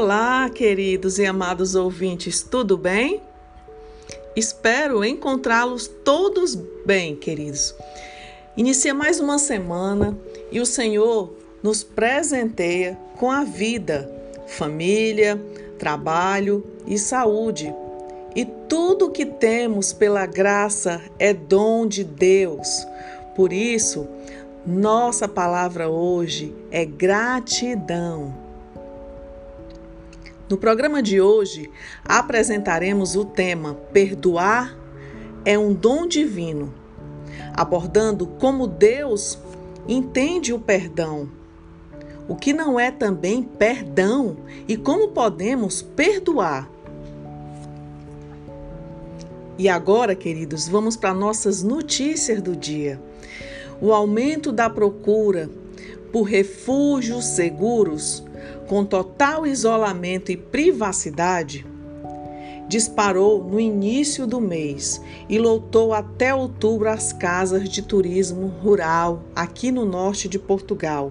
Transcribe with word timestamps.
Olá, 0.00 0.48
queridos 0.48 1.18
e 1.18 1.26
amados 1.26 1.74
ouvintes, 1.74 2.40
tudo 2.40 2.78
bem? 2.78 3.20
Espero 4.36 5.04
encontrá-los 5.04 5.88
todos 5.88 6.54
bem, 6.86 7.16
queridos. 7.16 7.74
Inicia 8.56 8.94
mais 8.94 9.18
uma 9.18 9.40
semana 9.40 10.16
e 10.52 10.60
o 10.60 10.66
Senhor 10.66 11.34
nos 11.64 11.82
presenteia 11.82 12.96
com 13.16 13.28
a 13.28 13.42
vida, 13.42 14.08
família, 14.46 15.36
trabalho 15.80 16.64
e 16.86 16.96
saúde. 16.96 17.74
E 18.36 18.44
tudo 18.44 19.10
que 19.10 19.26
temos 19.26 19.92
pela 19.92 20.26
graça 20.26 21.02
é 21.18 21.34
dom 21.34 21.88
de 21.88 22.04
Deus. 22.04 22.86
Por 23.34 23.52
isso, 23.52 24.06
nossa 24.64 25.26
palavra 25.26 25.88
hoje 25.88 26.54
é 26.70 26.84
gratidão. 26.84 28.47
No 30.48 30.56
programa 30.56 31.02
de 31.02 31.20
hoje, 31.20 31.70
apresentaremos 32.02 33.14
o 33.14 33.24
tema 33.26 33.74
Perdoar 33.92 34.78
é 35.44 35.58
um 35.58 35.74
dom 35.74 36.06
divino, 36.06 36.72
abordando 37.52 38.26
como 38.26 38.66
Deus 38.66 39.38
entende 39.86 40.54
o 40.54 40.58
perdão, 40.58 41.28
o 42.26 42.34
que 42.34 42.54
não 42.54 42.80
é 42.80 42.90
também 42.90 43.42
perdão 43.42 44.38
e 44.66 44.74
como 44.74 45.08
podemos 45.08 45.82
perdoar. 45.82 46.70
E 49.58 49.68
agora, 49.68 50.14
queridos, 50.14 50.66
vamos 50.66 50.96
para 50.96 51.12
nossas 51.12 51.62
notícias 51.62 52.40
do 52.40 52.56
dia. 52.56 52.98
O 53.82 53.92
aumento 53.92 54.50
da 54.50 54.70
procura 54.70 55.50
por 56.10 56.22
refúgios 56.22 57.26
seguros 57.26 58.24
com 58.68 58.84
total 58.84 59.46
isolamento 59.46 60.30
e 60.30 60.36
privacidade, 60.36 61.66
disparou 62.68 63.42
no 63.42 63.58
início 63.58 64.26
do 64.26 64.40
mês 64.40 65.00
e 65.28 65.38
lotou 65.38 65.94
até 65.94 66.34
outubro 66.34 66.88
as 66.88 67.12
casas 67.12 67.68
de 67.68 67.80
turismo 67.80 68.46
rural 68.46 69.24
aqui 69.34 69.72
no 69.72 69.86
norte 69.86 70.28
de 70.28 70.38
Portugal. 70.38 71.10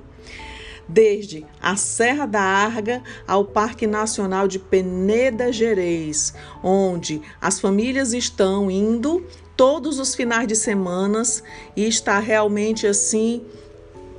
Desde 0.87 1.45
a 1.59 1.75
Serra 1.75 2.25
da 2.25 2.41
Arga 2.41 3.03
ao 3.27 3.43
Parque 3.43 3.87
Nacional 3.87 4.47
de 4.47 4.59
Peneda 4.59 5.51
Gerês, 5.51 6.33
onde 6.63 7.21
as 7.41 7.59
famílias 7.59 8.13
estão 8.13 8.71
indo 8.71 9.25
todos 9.57 9.99
os 9.99 10.13
finais 10.13 10.47
de 10.47 10.55
semanas 10.55 11.43
e 11.75 11.85
está 11.85 12.19
realmente 12.19 12.85
assim 12.85 13.43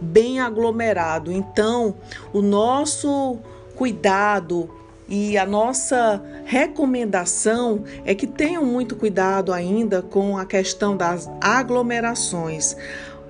bem 0.00 0.40
aglomerado. 0.40 1.32
Então, 1.32 1.94
o 2.32 2.40
nosso 2.40 3.38
cuidado 3.74 4.70
e 5.08 5.38
a 5.38 5.46
nossa 5.46 6.22
recomendação 6.44 7.84
é 8.04 8.14
que 8.14 8.26
tenham 8.26 8.64
muito 8.64 8.94
cuidado 8.94 9.52
ainda 9.52 10.02
com 10.02 10.36
a 10.36 10.44
questão 10.44 10.96
das 10.96 11.30
aglomerações. 11.40 12.76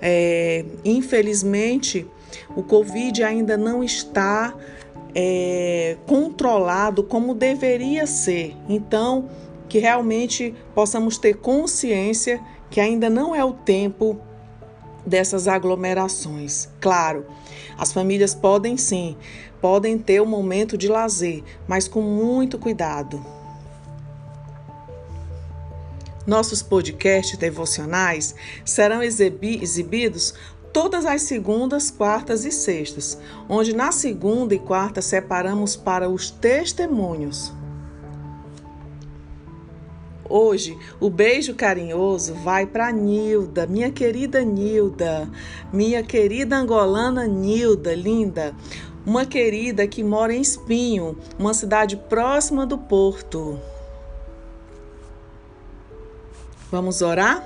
É, 0.01 0.65
infelizmente, 0.85 2.07
o 2.57 2.63
Covid 2.63 3.23
ainda 3.23 3.57
não 3.57 3.83
está 3.85 4.55
é, 5.15 5.97
controlado 6.07 7.03
como 7.03 7.35
deveria 7.35 8.07
ser. 8.07 8.57
Então, 8.69 9.29
que 9.69 9.79
realmente 9.79 10.55
possamos 10.75 11.19
ter 11.19 11.35
consciência 11.35 12.41
que 12.71 12.81
ainda 12.81 13.09
não 13.09 13.35
é 13.35 13.45
o 13.45 13.53
tempo 13.53 14.21
dessas 15.09 15.49
aglomerações. 15.49 16.69
Claro, 16.81 17.27
as 17.77 17.93
famílias 17.93 18.35
podem 18.35 18.77
sim, 18.77 19.17
podem 19.61 19.99
ter 19.99 20.21
um 20.21 20.27
momento 20.27 20.77
de 20.77 20.87
lazer, 20.89 21.43
mas 21.67 21.89
com 21.89 22.03
muito 22.03 22.59
cuidado. 22.59 23.25
Nossos 26.27 26.63
podcasts 26.63 27.39
devocionais 27.39 28.35
serão 28.65 29.03
exibidos 29.03 30.35
todas 30.73 31.07
as 31.07 31.23
segundas, 31.23 31.91
quartas 31.91 32.45
e 32.45 32.53
sextas, 32.53 33.19
onde 33.49 33.75
na 33.75 33.91
segunda 33.91 34.55
e 34.55 34.59
quarta 34.59 35.01
separamos 35.01 35.75
para 35.75 36.09
os 36.09 36.31
testemunhos. 36.31 37.53
Hoje, 40.29 40.77
o 41.01 41.09
beijo 41.09 41.55
carinhoso 41.55 42.35
vai 42.35 42.67
para 42.67 42.93
Nilda, 42.93 43.67
minha 43.67 43.91
querida 43.91 44.43
Nilda, 44.43 45.27
minha 45.73 46.03
querida 46.03 46.57
angolana 46.57 47.27
Nilda, 47.27 47.95
linda. 47.95 48.55
Uma 49.07 49.25
querida 49.25 49.87
que 49.87 50.05
mora 50.05 50.35
em 50.35 50.43
Espinho, 50.43 51.17
uma 51.39 51.55
cidade 51.55 51.97
próxima 51.97 52.67
do 52.67 52.77
Porto. 52.77 53.59
Vamos 56.71 57.01
orar? 57.01 57.43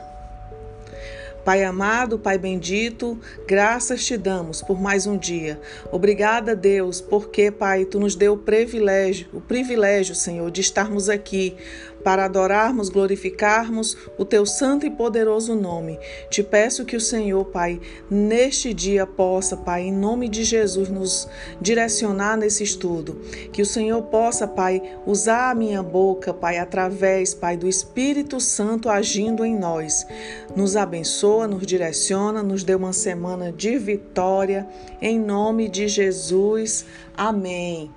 Pai 1.44 1.64
amado, 1.64 2.20
Pai 2.20 2.38
bendito, 2.38 3.18
graças 3.48 4.04
te 4.04 4.16
damos 4.16 4.62
por 4.62 4.80
mais 4.80 5.08
um 5.08 5.18
dia. 5.18 5.60
Obrigada, 5.90 6.54
Deus, 6.54 7.00
porque, 7.00 7.50
Pai, 7.50 7.84
tu 7.84 7.98
nos 7.98 8.14
deu 8.14 8.34
o 8.34 8.38
privilégio, 8.38 9.26
o 9.32 9.40
privilégio, 9.40 10.14
Senhor, 10.14 10.48
de 10.52 10.60
estarmos 10.60 11.08
aqui 11.08 11.56
para 12.02 12.24
adorarmos, 12.24 12.88
glorificarmos 12.88 13.96
o 14.18 14.24
teu 14.24 14.44
santo 14.44 14.86
e 14.86 14.90
poderoso 14.90 15.54
nome. 15.54 15.98
Te 16.30 16.42
peço 16.42 16.84
que 16.84 16.96
o 16.96 17.00
Senhor, 17.00 17.44
Pai, 17.46 17.80
neste 18.10 18.74
dia 18.74 19.06
possa, 19.06 19.56
Pai, 19.56 19.82
em 19.82 19.92
nome 19.92 20.28
de 20.28 20.44
Jesus, 20.44 20.88
nos 20.88 21.28
direcionar 21.60 22.36
nesse 22.36 22.62
estudo. 22.62 23.20
Que 23.52 23.62
o 23.62 23.66
Senhor 23.66 24.02
possa, 24.04 24.46
Pai, 24.46 24.82
usar 25.06 25.50
a 25.50 25.54
minha 25.54 25.82
boca, 25.82 26.34
Pai, 26.34 26.58
através, 26.58 27.34
Pai, 27.34 27.56
do 27.56 27.68
Espírito 27.68 28.40
Santo 28.40 28.88
agindo 28.88 29.44
em 29.44 29.56
nós. 29.56 30.06
Nos 30.54 30.76
abençoa, 30.76 31.46
nos 31.46 31.66
direciona, 31.66 32.42
nos 32.42 32.64
dê 32.64 32.74
uma 32.74 32.92
semana 32.92 33.52
de 33.52 33.78
vitória. 33.78 34.66
Em 35.00 35.18
nome 35.18 35.68
de 35.68 35.88
Jesus. 35.88 36.84
Amém. 37.16 37.90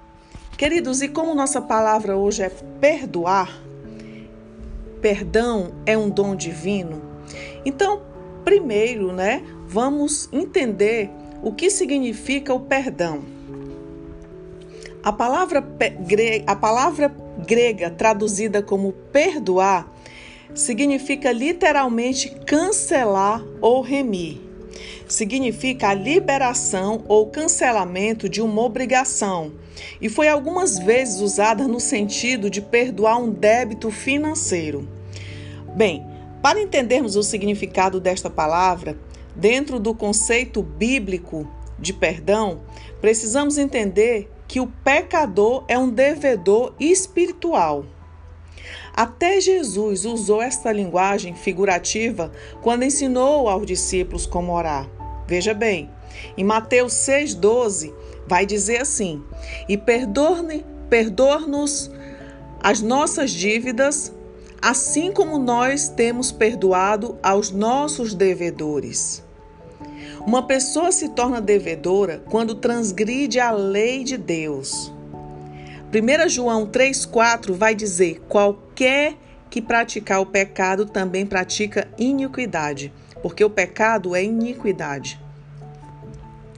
Queridos, 0.57 1.01
e 1.01 1.09
como 1.09 1.35
nossa 1.35 1.61
palavra 1.61 2.15
hoje 2.15 2.41
é 2.41 2.49
perdoar, 2.79 3.61
perdão 5.05 5.71
é 5.85 5.95
um 5.95 6.09
dom 6.09 6.35
divino? 6.35 6.99
Então, 7.63 8.01
primeiro, 8.43 9.13
né, 9.13 9.43
vamos 9.67 10.27
entender 10.33 11.11
o 11.43 11.51
que 11.51 11.69
significa 11.69 12.51
o 12.55 12.61
perdão. 12.61 13.21
A 15.03 15.11
palavra, 15.11 15.63
a 16.47 16.55
palavra 16.55 17.15
grega 17.45 17.91
traduzida 17.91 18.63
como 18.63 18.93
perdoar 18.93 19.87
significa 20.55 21.31
literalmente 21.31 22.31
cancelar 22.43 23.45
ou 23.61 23.81
remir. 23.81 24.41
Significa 25.07 25.89
a 25.89 25.93
liberação 25.93 27.03
ou 27.07 27.27
cancelamento 27.27 28.27
de 28.27 28.41
uma 28.41 28.63
obrigação 28.63 29.51
e 30.01 30.09
foi 30.09 30.27
algumas 30.27 30.79
vezes 30.79 31.21
usada 31.21 31.67
no 31.67 31.79
sentido 31.79 32.49
de 32.49 32.59
perdoar 32.59 33.19
um 33.19 33.29
débito 33.29 33.91
financeiro. 33.91 34.94
Bem, 35.75 36.07
para 36.41 36.61
entendermos 36.61 37.17
o 37.17 37.23
significado 37.23 37.99
desta 37.99 38.29
palavra, 38.29 38.97
dentro 39.35 39.77
do 39.77 39.93
conceito 39.93 40.63
bíblico 40.63 41.45
de 41.77 41.91
perdão, 41.91 42.61
precisamos 43.01 43.57
entender 43.57 44.31
que 44.47 44.61
o 44.61 44.67
pecador 44.67 45.65
é 45.67 45.77
um 45.77 45.89
devedor 45.89 46.73
espiritual. 46.79 47.85
Até 48.95 49.41
Jesus 49.41 50.05
usou 50.05 50.41
esta 50.41 50.71
linguagem 50.71 51.35
figurativa 51.35 52.31
quando 52.61 52.83
ensinou 52.83 53.49
aos 53.49 53.65
discípulos 53.65 54.25
como 54.25 54.53
orar. 54.53 54.89
Veja 55.27 55.53
bem, 55.53 55.89
em 56.37 56.45
Mateus 56.45 56.93
6,12 56.93 57.93
vai 58.25 58.45
dizer 58.45 58.81
assim: 58.81 59.21
E 59.67 59.77
perdoa-nos 60.89 61.91
as 62.61 62.81
nossas 62.81 63.31
dívidas, 63.31 64.13
assim 64.61 65.11
como 65.11 65.37
nós 65.37 65.89
temos 65.89 66.31
perdoado 66.31 67.17
aos 67.21 67.51
nossos 67.51 68.13
devedores. 68.13 69.23
Uma 70.25 70.43
pessoa 70.43 70.91
se 70.91 71.09
torna 71.09 71.39
devedora 71.39 72.23
quando 72.29 72.55
transgride 72.55 73.39
a 73.39 73.51
lei 73.51 74.03
de 74.03 74.17
Deus. 74.17 74.91
1 75.93 76.29
João 76.29 76.65
3,4 76.65 77.53
vai 77.53 77.75
dizer: 77.75 78.21
qualquer 78.27 79.15
que 79.49 79.61
praticar 79.61 80.19
o 80.19 80.25
pecado 80.25 80.85
também 80.85 81.25
pratica 81.25 81.87
iniquidade, 81.97 82.91
porque 83.21 83.43
o 83.43 83.49
pecado 83.49 84.15
é 84.15 84.23
iniquidade. 84.23 85.19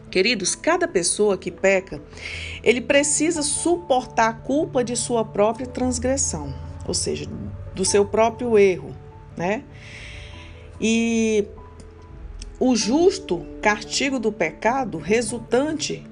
Queridos, 0.09 0.55
cada 0.55 0.87
pessoa 0.87 1.37
que 1.37 1.51
peca, 1.51 2.01
ele 2.63 2.79
precisa 2.79 3.43
suportar 3.43 4.29
a 4.29 4.33
culpa 4.33 4.83
de 4.83 4.95
sua 4.95 5.25
própria 5.25 5.67
transgressão, 5.67 6.53
ou 6.87 6.93
seja, 6.93 7.29
do 7.77 7.85
seu 7.85 8.03
próprio 8.03 8.57
erro, 8.57 8.93
né? 9.37 9.63
E 10.81 11.45
o 12.59 12.75
justo 12.75 13.45
castigo 13.61 14.19
do 14.19 14.31
pecado 14.31 14.97
resultante 14.97 16.03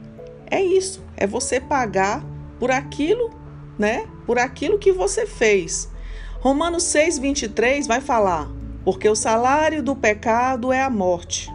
é 0.49 0.61
isso, 0.61 1.03
é 1.17 1.25
você 1.25 1.59
pagar 1.59 2.23
por 2.59 2.69
aquilo, 2.69 3.31
né? 3.77 4.07
Por 4.25 4.37
aquilo 4.37 4.77
que 4.77 4.91
você 4.91 5.25
fez. 5.25 5.89
Romanos 6.39 6.83
6, 6.83 7.17
23 7.17 7.87
vai 7.87 7.99
falar: 7.99 8.47
porque 8.83 9.09
o 9.09 9.15
salário 9.15 9.81
do 9.81 9.95
pecado 9.95 10.71
é 10.71 10.81
a 10.81 10.89
morte, 10.89 11.51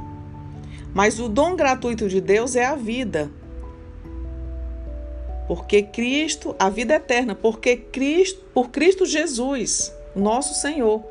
mas 0.92 1.20
o 1.20 1.28
dom 1.28 1.54
gratuito 1.54 2.08
de 2.08 2.20
Deus 2.20 2.56
é 2.56 2.64
a 2.64 2.74
vida. 2.74 3.30
Porque 5.46 5.82
Cristo, 5.82 6.54
a 6.58 6.68
vida 6.70 6.94
eterna, 6.94 7.34
porque 7.34 7.76
Cristo, 7.76 8.44
por 8.54 8.70
Cristo 8.70 9.04
Jesus, 9.04 9.92
nosso 10.20 10.54
Senhor. 10.54 11.02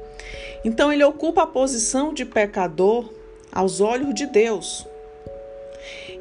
Então 0.63 0.91
ele 0.91 1.03
ocupa 1.03 1.44
a 1.44 1.47
posição 1.47 2.13
de 2.13 2.25
pecador 2.25 3.09
aos 3.51 3.81
olhos 3.81 4.13
de 4.13 4.25
Deus 4.25 4.85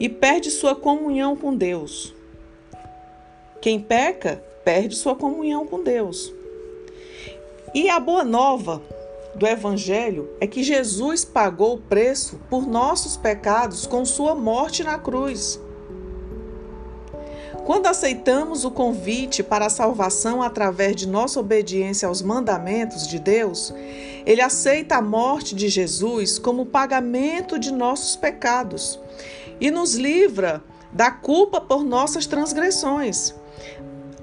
e 0.01 0.09
perde 0.09 0.51
sua 0.51 0.75
comunhão 0.75 1.37
com 1.37 1.55
Deus. 1.55 2.15
Quem 3.61 3.81
peca, 3.81 4.43
perde 4.65 4.95
sua 4.95 5.15
comunhão 5.15 5.67
com 5.67 5.83
Deus. 5.83 6.33
E 7.75 7.89
a 7.89 7.99
boa 7.99 8.25
nova 8.25 8.81
do 9.35 9.47
Evangelho 9.47 10.29
é 10.41 10.47
que 10.47 10.63
Jesus 10.63 11.25
pagou 11.25 11.75
o 11.75 11.81
preço 11.81 12.41
por 12.49 12.67
nossos 12.67 13.17
pecados 13.17 13.87
com 13.87 14.05
sua 14.05 14.35
morte 14.35 14.83
na 14.83 14.99
cruz. 14.99 15.61
Quando 17.69 17.85
aceitamos 17.85 18.65
o 18.65 18.71
convite 18.71 19.43
para 19.43 19.67
a 19.67 19.69
salvação 19.69 20.43
através 20.43 20.97
de 20.97 21.07
nossa 21.07 21.39
obediência 21.39 22.09
aos 22.09 22.23
mandamentos 22.23 23.07
de 23.07 23.19
Deus, 23.19 23.75
Ele 24.25 24.41
aceita 24.41 24.97
a 24.97 25.03
morte 25.03 25.55
de 25.55 25.69
Jesus 25.69 26.39
como 26.39 26.65
pagamento 26.65 27.59
de 27.59 27.71
nossos 27.71 28.17
pecados 28.17 28.99
e 29.61 29.71
nos 29.71 29.97
livra 29.97 30.65
da 30.91 31.11
culpa 31.11 31.61
por 31.61 31.85
nossas 31.85 32.27
transgressões. 32.27 33.35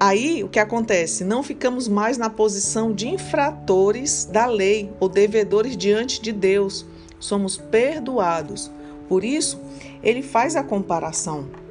Aí 0.00 0.42
o 0.42 0.48
que 0.48 0.58
acontece? 0.58 1.22
Não 1.22 1.40
ficamos 1.40 1.86
mais 1.86 2.18
na 2.18 2.28
posição 2.28 2.92
de 2.92 3.06
infratores 3.06 4.24
da 4.24 4.46
lei 4.46 4.92
ou 4.98 5.08
devedores 5.08 5.76
diante 5.76 6.20
de 6.20 6.32
Deus. 6.32 6.84
Somos 7.20 7.56
perdoados. 7.56 8.72
Por 9.08 9.22
isso, 9.22 9.60
ele 10.02 10.20
faz 10.20 10.56
a 10.56 10.64
comparação 10.64 11.64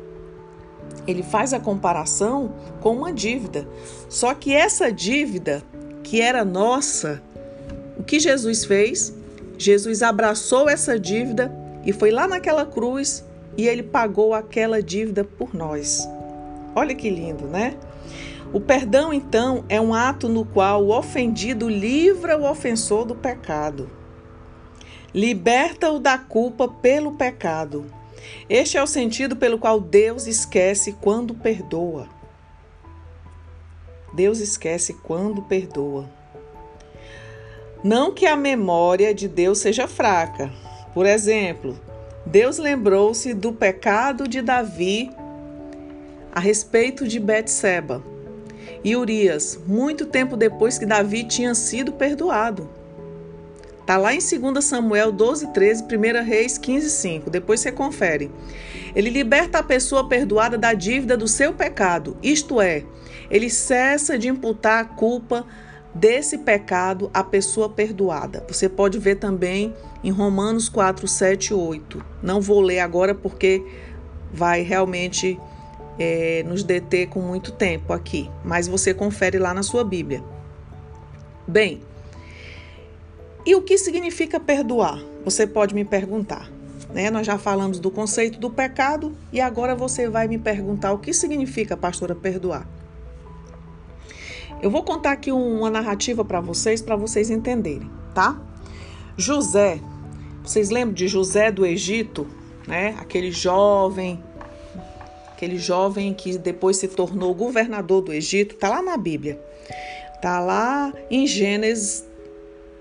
ele 1.07 1.23
faz 1.23 1.53
a 1.53 1.59
comparação 1.59 2.53
com 2.81 2.95
uma 2.95 3.13
dívida. 3.13 3.67
Só 4.09 4.33
que 4.33 4.53
essa 4.53 4.91
dívida 4.91 5.63
que 6.03 6.21
era 6.21 6.45
nossa, 6.45 7.21
o 7.97 8.03
que 8.03 8.19
Jesus 8.19 8.65
fez? 8.65 9.13
Jesus 9.57 10.03
abraçou 10.03 10.69
essa 10.69 10.99
dívida 10.99 11.51
e 11.85 11.93
foi 11.93 12.11
lá 12.11 12.27
naquela 12.27 12.65
cruz 12.65 13.25
e 13.57 13.67
ele 13.67 13.83
pagou 13.83 14.33
aquela 14.33 14.81
dívida 14.81 15.23
por 15.23 15.53
nós. 15.53 16.07
Olha 16.75 16.93
que 16.93 17.09
lindo, 17.09 17.45
né? 17.45 17.77
O 18.51 18.59
perdão, 18.59 19.13
então, 19.13 19.65
é 19.67 19.79
um 19.81 19.93
ato 19.93 20.29
no 20.29 20.45
qual 20.45 20.83
o 20.83 20.97
ofendido 20.97 21.67
livra 21.67 22.37
o 22.37 22.49
ofensor 22.49 23.05
do 23.05 23.15
pecado, 23.15 23.89
liberta-o 25.13 25.99
da 25.99 26.17
culpa 26.17 26.67
pelo 26.67 27.13
pecado 27.13 27.85
este 28.49 28.77
é 28.77 28.83
o 28.83 28.87
sentido 28.87 29.35
pelo 29.35 29.57
qual 29.57 29.79
Deus 29.79 30.27
esquece 30.27 30.93
quando 31.01 31.33
perdoa. 31.33 32.07
Deus 34.13 34.39
esquece 34.39 34.93
quando 34.93 35.41
perdoa. 35.41 36.09
Não 37.83 38.13
que 38.13 38.25
a 38.25 38.35
memória 38.35 39.13
de 39.13 39.27
Deus 39.27 39.59
seja 39.59 39.87
fraca. 39.87 40.51
Por 40.93 41.05
exemplo, 41.05 41.79
Deus 42.25 42.57
lembrou-se 42.57 43.33
do 43.33 43.51
pecado 43.53 44.27
de 44.27 44.41
Davi 44.41 45.11
a 46.31 46.39
respeito 46.39 47.07
de 47.07 47.19
Betseba 47.19 48.03
e 48.83 48.95
Urias, 48.95 49.59
muito 49.65 50.05
tempo 50.05 50.35
depois 50.35 50.77
que 50.77 50.85
Davi 50.85 51.23
tinha 51.23 51.53
sido 51.53 51.91
perdoado. 51.93 52.69
Está 53.85 53.97
lá 53.97 54.15
em 54.15 54.17
2 54.17 54.65
Samuel 54.65 55.11
12, 55.11 55.53
13, 55.53 55.83
1 55.83 56.23
Reis 56.25 56.57
15, 56.57 56.89
5. 56.89 57.29
Depois 57.29 57.59
você 57.59 57.71
confere. 57.71 58.31
Ele 58.95 59.11
liberta 59.11 59.59
a 59.59 59.63
pessoa 59.63 60.09
perdoada 60.09 60.57
da 60.57 60.73
dívida 60.73 61.15
do 61.15 61.27
seu 61.27 61.53
pecado, 61.53 62.17
isto 62.23 62.59
é, 62.59 62.83
ele 63.29 63.47
cessa 63.47 64.17
de 64.17 64.27
imputar 64.27 64.81
a 64.81 64.85
culpa 64.85 65.45
desse 65.93 66.39
pecado 66.39 67.11
à 67.13 67.23
pessoa 67.23 67.69
perdoada. 67.69 68.43
Você 68.47 68.67
pode 68.67 68.97
ver 68.97 69.17
também 69.17 69.71
em 70.03 70.09
Romanos 70.09 70.67
4, 70.67 71.07
7 71.07 71.49
e 71.49 71.53
8. 71.53 72.03
Não 72.23 72.41
vou 72.41 72.61
ler 72.61 72.79
agora 72.79 73.13
porque 73.13 73.63
vai 74.33 74.63
realmente 74.63 75.39
é, 75.99 76.43
nos 76.47 76.63
deter 76.63 77.07
com 77.07 77.19
muito 77.19 77.51
tempo 77.51 77.93
aqui, 77.93 78.31
mas 78.43 78.67
você 78.67 78.95
confere 78.95 79.37
lá 79.37 79.53
na 79.53 79.61
sua 79.61 79.83
Bíblia. 79.83 80.23
Bem, 81.47 81.81
e 83.45 83.55
o 83.55 83.61
que 83.61 83.77
significa 83.77 84.39
perdoar? 84.39 84.99
Você 85.23 85.45
pode 85.45 85.75
me 85.75 85.85
perguntar. 85.85 86.49
Né? 86.93 87.11
Nós 87.11 87.27
já 87.27 87.37
falamos 87.37 87.79
do 87.79 87.91
conceito 87.91 88.39
do 88.39 88.49
pecado 88.49 89.15
e 89.31 89.39
agora 89.39 89.75
você 89.75 90.09
vai 90.09 90.27
me 90.27 90.37
perguntar 90.37 90.93
o 90.93 90.97
que 90.97 91.13
significa, 91.13 91.77
pastora, 91.77 92.15
perdoar. 92.15 92.67
Eu 94.61 94.71
vou 94.71 94.83
contar 94.83 95.11
aqui 95.11 95.31
uma 95.31 95.69
narrativa 95.69 96.25
para 96.25 96.39
vocês, 96.39 96.81
para 96.81 96.95
vocês 96.95 97.29
entenderem, 97.29 97.89
tá? 98.15 98.41
José, 99.17 99.79
vocês 100.43 100.69
lembram 100.69 100.93
de 100.93 101.07
José 101.07 101.51
do 101.51 101.65
Egito, 101.65 102.25
né? 102.65 102.95
Aquele 102.99 103.31
jovem, 103.31 104.23
aquele 105.27 105.57
jovem 105.57 106.13
que 106.13 106.37
depois 106.37 106.77
se 106.77 106.87
tornou 106.87 107.35
governador 107.35 108.01
do 108.01 108.13
Egito, 108.13 108.55
tá 108.55 108.69
lá 108.69 108.81
na 108.81 108.97
Bíblia. 108.97 109.39
Tá 110.21 110.39
lá 110.39 110.93
em 111.11 111.27
Gênesis 111.27 112.05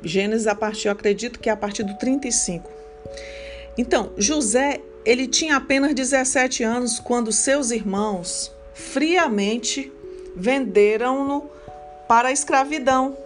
Gênesis 0.04 0.46
a 0.46 0.54
partir, 0.54 0.88
eu 0.88 0.92
acredito 0.92 1.38
que 1.38 1.48
é 1.48 1.52
a 1.52 1.56
partir 1.56 1.82
do 1.82 1.96
35. 1.98 2.70
Então, 3.76 4.12
José, 4.16 4.80
ele 5.04 5.26
tinha 5.26 5.56
apenas 5.56 5.94
17 5.94 6.62
anos 6.62 7.00
quando 7.00 7.32
seus 7.32 7.70
irmãos 7.70 8.52
friamente 8.72 9.90
venderam-no 10.36 11.48
para 12.08 12.28
a 12.28 12.32
escravidão. 12.32 13.16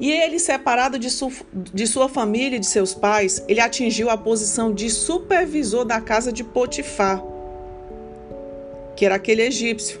E 0.00 0.12
ele, 0.12 0.38
separado 0.38 0.98
de, 0.98 1.10
su 1.10 1.32
de 1.52 1.86
sua 1.86 2.08
família 2.08 2.56
e 2.56 2.60
de 2.60 2.66
seus 2.66 2.94
pais, 2.94 3.42
ele 3.48 3.60
atingiu 3.60 4.08
a 4.08 4.16
posição 4.16 4.72
de 4.72 4.88
supervisor 4.88 5.84
da 5.84 6.00
casa 6.00 6.32
de 6.32 6.44
Potifar, 6.44 7.22
que 8.94 9.04
era 9.04 9.16
aquele 9.16 9.42
egípcio. 9.42 10.00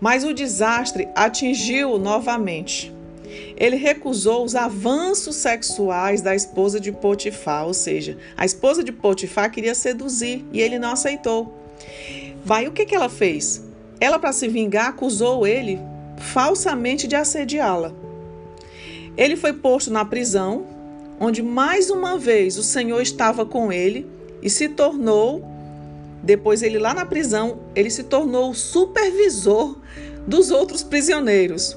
Mas 0.00 0.24
o 0.24 0.34
desastre 0.34 1.08
atingiu 1.14 1.98
novamente 1.98 2.92
ele 3.56 3.76
recusou 3.76 4.44
os 4.44 4.54
avanços 4.54 5.36
sexuais 5.36 6.20
da 6.20 6.34
esposa 6.34 6.80
de 6.80 6.90
Potifar, 6.92 7.66
ou 7.66 7.74
seja, 7.74 8.18
a 8.36 8.44
esposa 8.44 8.82
de 8.82 8.92
Potifar 8.92 9.50
queria 9.50 9.74
seduzir 9.74 10.44
e 10.52 10.60
ele 10.60 10.78
não 10.78 10.92
aceitou. 10.92 11.54
Vai, 12.44 12.66
o 12.66 12.72
que, 12.72 12.84
que 12.84 12.94
ela 12.94 13.08
fez? 13.08 13.62
Ela, 14.00 14.18
para 14.18 14.32
se 14.32 14.48
vingar, 14.48 14.88
acusou 14.88 15.46
ele 15.46 15.80
falsamente 16.18 17.06
de 17.06 17.16
assediá-la. 17.16 17.92
Ele 19.16 19.36
foi 19.36 19.52
posto 19.52 19.90
na 19.90 20.04
prisão, 20.04 20.66
onde 21.20 21.42
mais 21.42 21.90
uma 21.90 22.18
vez 22.18 22.58
o 22.58 22.62
Senhor 22.62 23.00
estava 23.00 23.46
com 23.46 23.72
ele 23.72 24.06
e 24.42 24.50
se 24.50 24.68
tornou, 24.68 25.44
depois 26.22 26.62
ele 26.62 26.78
lá 26.78 26.92
na 26.92 27.06
prisão, 27.06 27.60
ele 27.74 27.90
se 27.90 28.02
tornou 28.02 28.50
o 28.50 28.54
supervisor 28.54 29.78
dos 30.26 30.50
outros 30.50 30.82
prisioneiros. 30.82 31.76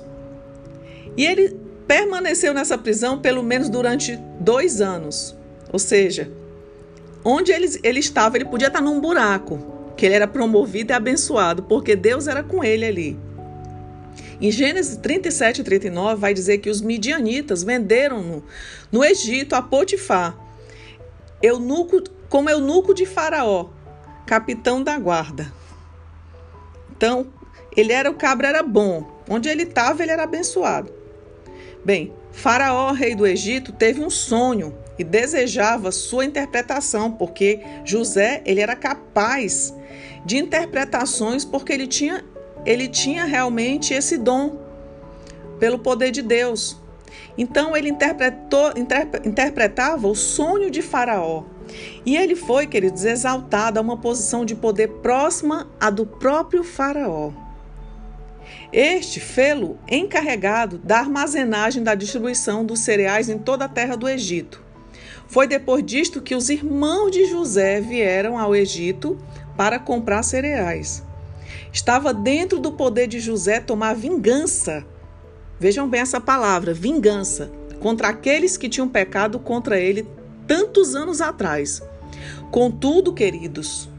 E 1.17 1.25
ele 1.25 1.59
permaneceu 1.87 2.53
nessa 2.53 2.77
prisão 2.77 3.19
pelo 3.19 3.41
menos 3.41 3.69
durante 3.69 4.15
dois 4.39 4.79
anos. 4.79 5.35
Ou 5.73 5.79
seja, 5.79 6.31
onde 7.25 7.51
ele, 7.51 7.67
ele 7.83 7.99
estava, 7.99 8.37
ele 8.37 8.45
podia 8.45 8.67
estar 8.67 8.81
num 8.81 9.01
buraco, 9.01 9.59
que 9.97 10.05
ele 10.05 10.15
era 10.15 10.27
promovido 10.27 10.93
e 10.93 10.95
abençoado, 10.95 11.63
porque 11.63 11.95
Deus 11.95 12.27
era 12.27 12.43
com 12.43 12.63
ele 12.63 12.85
ali. 12.85 13.19
Em 14.39 14.51
Gênesis 14.51 14.95
37 14.97 15.61
e 15.61 15.63
39 15.63 16.21
vai 16.21 16.33
dizer 16.33 16.59
que 16.59 16.69
os 16.69 16.79
midianitas 16.79 17.63
venderam 17.63 18.21
no, 18.21 18.43
no 18.91 19.03
Egito 19.03 19.55
a 19.55 19.61
Potifar, 19.61 20.37
eunuco, 21.41 22.03
como 22.29 22.49
eunuco 22.49 22.93
de 22.93 23.05
Faraó, 23.05 23.69
capitão 24.27 24.83
da 24.83 24.99
guarda. 24.99 25.51
Então, 26.95 27.27
ele 27.75 27.93
era 27.93 28.09
o 28.09 28.13
cabra 28.13 28.47
era 28.47 28.63
bom. 28.63 29.17
Onde 29.29 29.49
ele 29.49 29.63
estava, 29.63 30.01
ele 30.01 30.11
era 30.11 30.23
abençoado. 30.23 30.96
Bem, 31.87 32.11
Faraó, 32.33 32.91
rei 32.91 33.15
do 33.15 33.25
Egito, 33.25 33.71
teve 33.71 34.03
um 34.03 34.09
sonho 34.09 34.77
e 34.99 35.05
desejava 35.05 35.89
sua 35.89 36.25
interpretação, 36.25 37.09
porque 37.09 37.61
José 37.85 38.41
ele 38.45 38.59
era 38.59 38.75
capaz 38.75 39.73
de 40.25 40.35
interpretações 40.35 41.45
porque 41.45 41.71
ele 41.71 41.87
tinha 41.87 42.25
ele 42.65 42.89
tinha 42.89 43.23
realmente 43.23 43.93
esse 43.93 44.17
dom 44.17 44.59
pelo 45.61 45.79
poder 45.79 46.11
de 46.11 46.21
Deus. 46.21 46.77
Então 47.37 47.73
ele 47.73 47.87
interpretou, 47.87 48.73
interpretava 49.23 50.09
o 50.09 50.13
sonho 50.13 50.69
de 50.69 50.81
Faraó. 50.81 51.45
E 52.05 52.17
ele 52.17 52.35
foi, 52.35 52.67
queridos, 52.67 53.05
exaltado 53.05 53.79
a 53.79 53.81
uma 53.81 53.95
posição 53.95 54.43
de 54.43 54.55
poder 54.55 54.89
próxima 55.01 55.69
à 55.79 55.89
do 55.89 56.05
próprio 56.05 56.65
Faraó. 56.65 57.46
Este 58.71 59.19
fê-lo 59.19 59.79
encarregado 59.89 60.77
da 60.77 60.99
armazenagem 60.99 61.83
da 61.83 61.95
distribuição 61.95 62.65
dos 62.65 62.81
cereais 62.81 63.29
em 63.29 63.37
toda 63.37 63.65
a 63.65 63.69
terra 63.69 63.95
do 63.95 64.09
Egito. 64.09 64.61
Foi 65.27 65.47
depois 65.47 65.85
disto 65.85 66.21
que 66.21 66.35
os 66.35 66.49
irmãos 66.49 67.11
de 67.11 67.25
José 67.25 67.79
vieram 67.79 68.37
ao 68.37 68.55
Egito 68.55 69.17
para 69.55 69.79
comprar 69.79 70.23
cereais. 70.23 71.03
Estava 71.71 72.13
dentro 72.13 72.59
do 72.59 72.71
poder 72.71 73.07
de 73.07 73.19
José 73.19 73.59
tomar 73.59 73.95
vingança. 73.95 74.85
Vejam 75.59 75.87
bem 75.87 76.01
essa 76.01 76.19
palavra, 76.19 76.73
vingança, 76.73 77.51
contra 77.79 78.09
aqueles 78.09 78.57
que 78.57 78.69
tinham 78.69 78.87
pecado 78.87 79.39
contra 79.39 79.79
ele 79.79 80.07
tantos 80.45 80.95
anos 80.95 81.21
atrás. 81.21 81.81
Contudo, 82.51 83.13
queridos, 83.13 83.89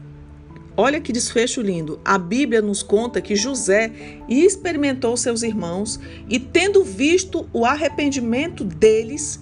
olha 0.75 1.01
que 1.01 1.11
desfecho 1.11 1.61
lindo. 1.61 1.99
A 2.03 2.17
Bíblia 2.17 2.61
nos 2.61 2.81
conta 2.81 3.21
que 3.21 3.35
José 3.35 3.91
experimentou 4.27 5.15
seus 5.17 5.43
irmãos 5.43 5.99
e, 6.27 6.39
tendo 6.39 6.83
visto 6.83 7.49
o 7.51 7.65
arrependimento 7.65 8.63
deles, 8.63 9.39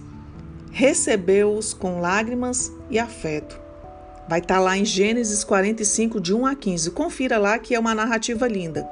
recebeu-os 0.72 1.74
com 1.74 2.00
lágrimas 2.00 2.72
e 2.90 3.00
afeto. 3.00 3.60
Vai 4.28 4.40
estar 4.40 4.56
tá 4.56 4.62
lá 4.62 4.78
em 4.78 4.84
Gênesis 4.84 5.44
45, 5.44 6.20
de 6.20 6.34
1 6.34 6.46
a 6.46 6.56
15. 6.56 6.92
Confira 6.92 7.38
lá 7.38 7.58
que 7.58 7.74
é 7.74 7.80
uma 7.80 7.96
narrativa 7.96 8.48
linda. 8.48 8.88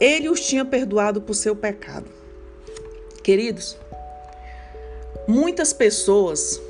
Ele 0.00 0.28
os 0.28 0.40
tinha 0.40 0.64
perdoado 0.64 1.20
por 1.20 1.34
seu 1.34 1.54
pecado. 1.54 2.06
Queridos, 3.22 3.76
muitas 5.28 5.72
pessoas, 5.72 6.60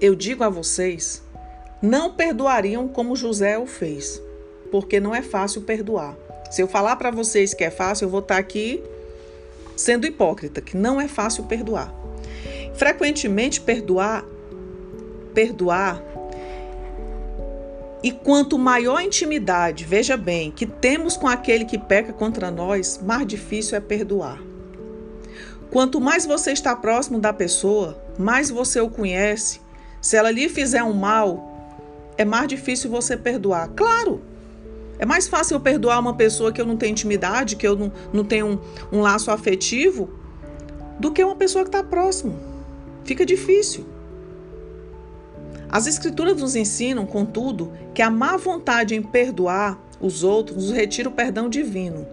eu 0.00 0.14
digo 0.14 0.44
a 0.44 0.48
vocês, 0.48 1.21
não 1.82 2.12
perdoariam 2.12 2.86
como 2.86 3.16
José 3.16 3.58
o 3.58 3.66
fez, 3.66 4.22
porque 4.70 5.00
não 5.00 5.14
é 5.14 5.20
fácil 5.20 5.62
perdoar. 5.62 6.16
Se 6.50 6.62
eu 6.62 6.68
falar 6.68 6.96
para 6.96 7.10
vocês 7.10 7.52
que 7.52 7.64
é 7.64 7.70
fácil, 7.70 8.04
eu 8.06 8.10
vou 8.10 8.20
estar 8.20 8.36
tá 8.36 8.40
aqui 8.40 8.82
sendo 9.76 10.06
hipócrita, 10.06 10.60
que 10.60 10.76
não 10.76 11.00
é 11.00 11.08
fácil 11.08 11.44
perdoar. 11.44 11.92
Frequentemente 12.74 13.60
perdoar 13.60 14.24
perdoar 15.34 16.02
e 18.02 18.10
quanto 18.10 18.58
maior 18.58 18.96
a 18.96 19.04
intimidade, 19.04 19.84
veja 19.84 20.16
bem, 20.16 20.50
que 20.50 20.66
temos 20.66 21.16
com 21.16 21.28
aquele 21.28 21.64
que 21.64 21.78
peca 21.78 22.12
contra 22.12 22.50
nós, 22.50 23.00
mais 23.00 23.26
difícil 23.26 23.76
é 23.76 23.80
perdoar. 23.80 24.42
Quanto 25.70 26.00
mais 26.00 26.26
você 26.26 26.50
está 26.50 26.74
próximo 26.74 27.20
da 27.20 27.32
pessoa, 27.32 28.02
mais 28.18 28.50
você 28.50 28.80
o 28.80 28.90
conhece. 28.90 29.60
Se 30.00 30.16
ela 30.16 30.32
lhe 30.32 30.48
fizer 30.48 30.82
um 30.82 30.92
mal, 30.92 31.51
é 32.16 32.24
mais 32.24 32.48
difícil 32.48 32.90
você 32.90 33.16
perdoar. 33.16 33.68
Claro, 33.70 34.22
é 34.98 35.06
mais 35.06 35.28
fácil 35.28 35.56
eu 35.56 35.60
perdoar 35.60 35.98
uma 35.98 36.14
pessoa 36.14 36.52
que 36.52 36.60
eu 36.60 36.66
não 36.66 36.76
tenho 36.76 36.92
intimidade, 36.92 37.56
que 37.56 37.66
eu 37.66 37.76
não, 37.76 37.92
não 38.12 38.24
tenho 38.24 38.46
um, 38.46 38.98
um 38.98 39.00
laço 39.00 39.30
afetivo, 39.30 40.08
do 40.98 41.10
que 41.10 41.24
uma 41.24 41.34
pessoa 41.34 41.64
que 41.64 41.68
está 41.68 41.82
próximo. 41.82 42.38
Fica 43.04 43.26
difícil. 43.26 43.84
As 45.68 45.86
Escrituras 45.86 46.40
nos 46.40 46.54
ensinam, 46.54 47.06
contudo, 47.06 47.72
que 47.94 48.02
a 48.02 48.10
má 48.10 48.36
vontade 48.36 48.94
em 48.94 49.02
perdoar 49.02 49.80
os 50.00 50.22
outros 50.22 50.56
nos 50.64 50.70
retira 50.70 51.08
o 51.08 51.12
perdão 51.12 51.48
divino. 51.48 52.06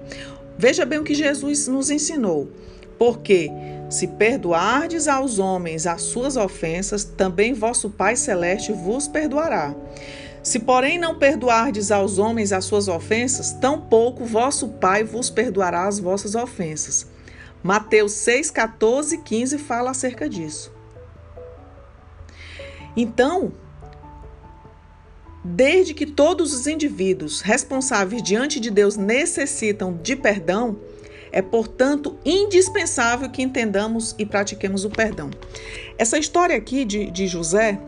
Veja 0.57 0.85
bem 0.85 0.99
o 0.99 1.03
que 1.03 1.13
Jesus 1.13 1.67
nos 1.67 1.89
ensinou. 1.89 2.49
Porque 2.97 3.51
se 3.89 4.07
perdoardes 4.07 5.07
aos 5.07 5.39
homens 5.39 5.87
as 5.87 6.03
suas 6.03 6.37
ofensas, 6.37 7.03
também 7.03 7.53
vosso 7.53 7.89
Pai 7.89 8.15
Celeste 8.15 8.71
vos 8.71 9.07
perdoará. 9.07 9.73
Se, 10.43 10.59
porém, 10.59 10.97
não 10.97 11.17
perdoardes 11.17 11.91
aos 11.91 12.17
homens 12.17 12.53
as 12.53 12.65
suas 12.65 12.87
ofensas, 12.87 13.51
tampouco 13.51 14.23
vosso 14.23 14.69
Pai 14.69 15.03
vos 15.03 15.29
perdoará 15.29 15.87
as 15.87 15.99
vossas 15.99 16.35
ofensas. 16.35 17.07
Mateus 17.61 18.13
6, 18.13 18.51
14 18.51 19.15
e 19.15 19.17
15 19.17 19.57
fala 19.57 19.91
acerca 19.91 20.29
disso. 20.29 20.71
Então, 22.95 23.51
desde 25.43 25.93
que 25.93 26.05
todos 26.05 26.53
os 26.53 26.67
indivíduos 26.67 27.41
responsáveis 27.41 28.21
diante 28.21 28.59
de 28.59 28.69
Deus 28.69 28.95
necessitam 28.95 29.97
de 30.01 30.15
perdão, 30.15 30.77
é, 31.31 31.41
portanto, 31.41 32.17
indispensável 32.25 33.29
que 33.29 33.41
entendamos 33.41 34.15
e 34.17 34.25
pratiquemos 34.25 34.85
o 34.85 34.89
perdão. 34.89 35.29
Essa 35.97 36.17
história 36.17 36.55
aqui 36.55 36.85
de, 36.85 37.09
de 37.11 37.27
José, 37.27 37.79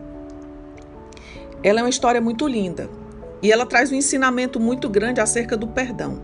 ela 1.62 1.80
é 1.80 1.82
uma 1.82 1.90
história 1.90 2.20
muito 2.20 2.46
linda 2.46 2.88
e 3.42 3.50
ela 3.50 3.66
traz 3.66 3.90
um 3.90 3.94
ensinamento 3.94 4.60
muito 4.60 4.88
grande 4.88 5.20
acerca 5.20 5.56
do 5.56 5.68
perdão. 5.68 6.22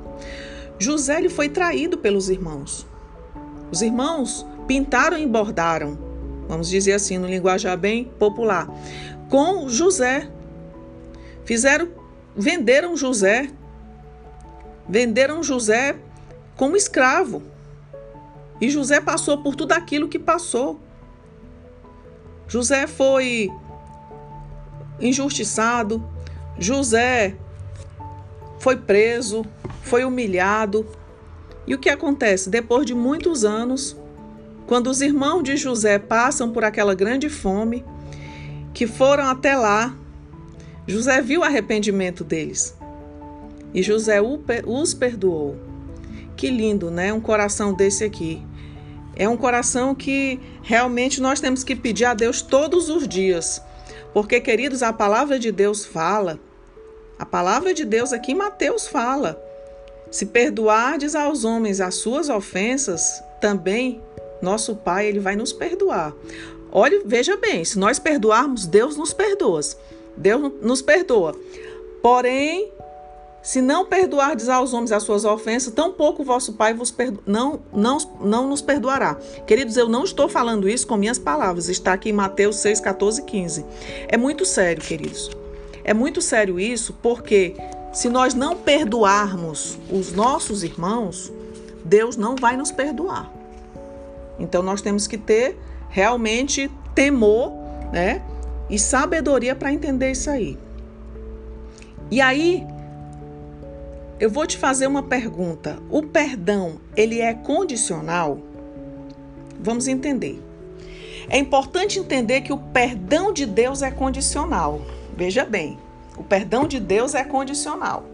José 0.79 1.19
ele 1.19 1.29
foi 1.29 1.49
traído 1.49 1.99
pelos 1.99 2.29
irmãos. 2.29 2.87
Os 3.71 3.83
irmãos 3.83 4.47
pintaram 4.67 5.19
e 5.19 5.27
bordaram 5.27 6.09
vamos 6.49 6.71
dizer 6.71 6.95
assim, 6.95 7.19
no 7.19 7.29
linguajar 7.29 7.77
bem 7.77 8.05
popular, 8.19 8.67
com 9.29 9.69
José. 9.69 10.29
Fizeram, 11.45 11.89
venderam 12.35 12.97
José, 12.97 13.51
venderam 14.89 15.43
José 15.43 15.97
como 16.59 16.77
escravo. 16.77 17.43
E 18.61 18.69
José 18.69 19.01
passou 19.01 19.39
por 19.39 19.55
tudo 19.55 19.73
aquilo 19.73 20.09
que 20.09 20.19
passou. 20.19 20.79
José 22.47 22.87
foi 22.87 23.51
injustiçado, 25.01 26.05
José 26.59 27.37
foi 28.59 28.77
preso, 28.77 29.47
foi 29.83 30.05
humilhado. 30.05 30.87
E 31.67 31.75
o 31.75 31.79
que 31.79 31.89
acontece? 31.89 32.51
Depois 32.51 32.85
de 32.85 32.95
muitos 32.95 33.45
anos, 33.45 33.97
quando 34.67 34.89
os 34.89 35.01
irmãos 35.01 35.45
de 35.45 35.57
José 35.57 35.99
passam 35.99 36.51
por 36.51 36.65
aquela 36.65 36.95
grande 36.95 37.29
fome, 37.29 37.85
que 38.75 38.87
foram 38.87 39.29
até 39.29 39.57
lá, 39.57 39.95
José 40.87 41.23
viu 41.23 41.43
o 41.43 41.45
arrependimento 41.45 42.25
deles 42.25 42.77
e 43.73 43.83
José 43.83 44.21
os 44.21 44.95
perdoou. 44.95 45.68
Que 46.39 46.51
lindo, 46.51 46.89
né? 46.89 47.13
Um 47.13 47.21
coração 47.21 47.75
desse 47.75 48.05
aqui. 48.05 48.41
É 49.17 49.29
um 49.29 49.37
coração 49.37 49.93
que 49.93 50.39
realmente 50.63 51.21
nós 51.21 51.41
temos 51.41 51.65
que 51.65 51.75
pedir 51.75 52.05
a 52.05 52.15
Deus 52.15 52.41
todos 52.41 52.89
os 52.89 53.09
dias. 53.09 53.61
Porque, 54.15 54.41
queridos, 54.41 54.85
a 54.85 54.93
palavra 54.93 55.37
de 55.37 55.51
Deus 55.51 55.85
fala. 55.85 56.39
A 57.19 57.27
palavra 57.27 57.75
de 57.75 57.85
Deus 57.85 58.13
aqui 58.13 58.31
em 58.31 58.37
Mateus 58.37 58.87
fala. 58.87 59.37
Se 60.13 60.27
perdoardes 60.27 61.17
aos 61.17 61.43
homens 61.43 61.81
as 61.81 61.97
suas 61.97 62.29
ofensas, 62.29 63.21
também 63.41 64.01
nosso 64.41 64.77
Pai, 64.77 65.09
ele 65.09 65.19
vai 65.19 65.35
nos 65.35 65.53
perdoar. 65.53 66.15
Olha, 66.71 67.03
veja 67.05 67.37
bem, 67.37 67.65
se 67.65 67.81
nós 67.81 67.99
perdoarmos, 67.99 68.65
Deus 68.65 68.97
nos 68.97 69.13
perdoa. 69.13 69.61
Deus 70.17 70.53
nos 70.63 70.83
perdoa. 70.83 71.35
Porém, 72.01 72.71
se 73.49 73.63
não 73.63 73.87
perdoardes 73.87 74.51
aos 74.51 74.75
homens 74.75 74.93
as 74.93 75.03
suas 75.05 75.25
ofensas, 75.25 75.73
tampouco 75.73 76.23
vosso 76.23 76.53
Pai 76.53 76.75
vos 76.75 76.91
perdo... 76.91 77.23
não, 77.27 77.59
não, 77.73 77.97
não 78.21 78.47
nos 78.47 78.61
perdoará. 78.61 79.15
Queridos, 79.47 79.79
eu 79.79 79.89
não 79.89 80.05
estou 80.05 80.29
falando 80.29 80.69
isso 80.69 80.87
com 80.87 80.99
minhas 80.99 81.19
palavras, 81.19 81.67
está 81.71 81.95
aqui 81.95 82.11
em 82.11 82.13
Mateus 82.13 82.57
6, 82.57 82.79
14 82.81 83.23
e 83.23 83.25
15. 83.25 83.65
É 84.07 84.19
muito 84.19 84.45
sério, 84.45 84.83
queridos. 84.83 85.31
É 85.83 85.95
muito 85.95 86.21
sério 86.21 86.61
isso, 86.61 86.93
porque 87.03 87.57
se 87.91 88.11
nós 88.11 88.35
não 88.35 88.55
perdoarmos 88.55 89.79
os 89.91 90.13
nossos 90.13 90.63
irmãos, 90.63 91.33
Deus 91.83 92.19
não 92.19 92.37
vai 92.37 92.55
nos 92.55 92.71
perdoar. 92.71 93.33
Então 94.39 94.63
nós 94.63 94.83
temos 94.83 95.07
que 95.07 95.17
ter 95.17 95.59
realmente 95.89 96.71
temor, 96.95 97.55
né? 97.95 98.21
E 98.69 98.79
sabedoria 98.79 99.55
para 99.55 99.73
entender 99.73 100.11
isso 100.11 100.29
aí. 100.29 100.59
E 102.11 102.21
aí, 102.21 102.67
eu 104.21 104.29
vou 104.29 104.47
te 104.47 104.57
fazer 104.57 104.87
uma 104.87 105.03
pergunta. 105.03 105.79
O 105.91 106.03
perdão, 106.03 106.81
ele 106.97 107.21
é 107.21 107.33
condicional? 107.33 108.39
Vamos 109.61 109.87
entender. 109.87 110.43
É 111.29 111.39
importante 111.39 111.99
entender 111.99 112.41
que 112.41 112.53
o 112.53 112.59
perdão 112.59 113.33
de 113.33 113.47
Deus 113.47 113.83
é 113.83 113.91
condicional. 113.91 114.81
Veja 115.17 115.45
bem, 115.45 115.79
o 116.17 116.25
perdão 116.25 116.67
de 116.67 116.81
Deus 116.81 117.15
é 117.15 117.23
condicional. 117.23 118.05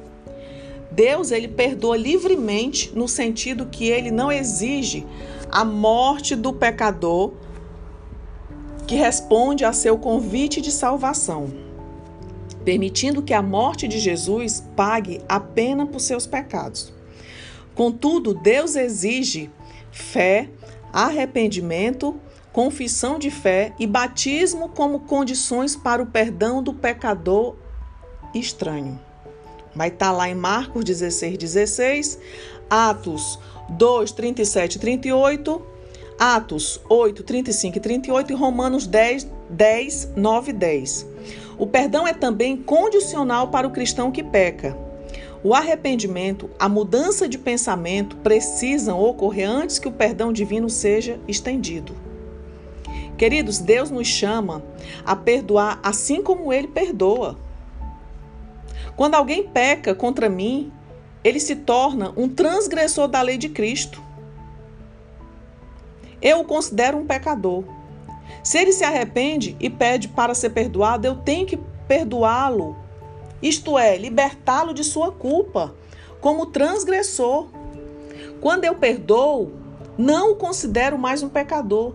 Deus 0.90 1.30
ele 1.30 1.48
perdoa 1.48 1.96
livremente 1.96 2.92
no 2.94 3.08
sentido 3.08 3.66
que 3.66 3.88
ele 3.88 4.10
não 4.10 4.30
exige 4.30 5.06
a 5.50 5.64
morte 5.64 6.36
do 6.36 6.52
pecador 6.52 7.32
que 8.86 8.94
responde 8.94 9.64
a 9.64 9.72
seu 9.72 9.96
convite 9.96 10.60
de 10.60 10.70
salvação, 10.70 11.48
permitindo 12.64 13.22
que 13.22 13.34
a 13.34 13.42
morte 13.42 13.86
de 13.86 13.98
Jesus 13.98 14.64
pague 14.74 15.20
a 15.28 15.38
pena 15.38 15.86
por 15.86 16.00
seus 16.00 16.26
pecados. 16.26 16.92
Contudo, 17.74 18.34
Deus 18.34 18.76
exige 18.76 19.50
fé, 19.90 20.48
arrependimento, 20.92 22.16
confissão 22.52 23.18
de 23.18 23.30
fé 23.30 23.72
e 23.78 23.86
batismo 23.86 24.68
como 24.68 25.00
condições 25.00 25.74
para 25.74 26.02
o 26.02 26.06
perdão 26.06 26.62
do 26.62 26.72
pecador 26.72 27.56
estranho. 28.34 28.98
Vai 29.74 29.88
estar 29.88 30.06
tá 30.06 30.12
lá 30.12 30.28
em 30.28 30.34
Marcos 30.34 30.84
16, 30.84 31.36
16. 31.36 32.18
Atos 32.70 33.38
2, 33.68 34.12
37 34.12 34.76
e 34.76 34.78
38, 34.78 35.62
Atos 36.18 36.80
8, 36.88 37.22
35 37.22 37.76
e 37.76 37.80
38 37.80 38.32
e 38.32 38.36
Romanos 38.36 38.86
10, 38.86 39.28
10, 39.50 40.12
9 40.16 40.50
e 40.50 40.54
10. 40.54 41.13
O 41.58 41.66
perdão 41.66 42.06
é 42.06 42.12
também 42.12 42.56
condicional 42.56 43.48
para 43.48 43.66
o 43.66 43.70
cristão 43.70 44.10
que 44.10 44.22
peca. 44.22 44.76
O 45.42 45.54
arrependimento, 45.54 46.50
a 46.58 46.68
mudança 46.68 47.28
de 47.28 47.36
pensamento 47.36 48.16
precisam 48.16 48.98
ocorrer 48.98 49.48
antes 49.48 49.78
que 49.78 49.86
o 49.86 49.92
perdão 49.92 50.32
divino 50.32 50.70
seja 50.70 51.20
estendido. 51.28 51.94
Queridos, 53.18 53.58
Deus 53.58 53.90
nos 53.90 54.08
chama 54.08 54.62
a 55.04 55.14
perdoar 55.14 55.78
assim 55.82 56.22
como 56.22 56.52
ele 56.52 56.68
perdoa. 56.68 57.36
Quando 58.96 59.14
alguém 59.14 59.42
peca 59.46 59.94
contra 59.94 60.28
mim, 60.28 60.72
ele 61.22 61.38
se 61.38 61.56
torna 61.56 62.12
um 62.16 62.28
transgressor 62.28 63.06
da 63.06 63.22
lei 63.22 63.36
de 63.36 63.48
Cristo. 63.48 64.02
Eu 66.22 66.40
o 66.40 66.44
considero 66.44 66.96
um 66.96 67.06
pecador. 67.06 67.64
Se 68.42 68.58
ele 68.58 68.72
se 68.72 68.84
arrepende 68.84 69.56
e 69.58 69.70
pede 69.70 70.08
para 70.08 70.34
ser 70.34 70.50
perdoado, 70.50 71.06
eu 71.06 71.16
tenho 71.16 71.46
que 71.46 71.58
perdoá-lo. 71.88 72.76
Isto 73.42 73.78
é, 73.78 73.96
libertá-lo 73.96 74.72
de 74.72 74.84
sua 74.84 75.12
culpa, 75.12 75.74
como 76.20 76.46
transgressor. 76.46 77.48
Quando 78.40 78.64
eu 78.64 78.74
perdoo, 78.74 79.52
não 79.96 80.32
o 80.32 80.36
considero 80.36 80.98
mais 80.98 81.22
um 81.22 81.28
pecador. 81.28 81.94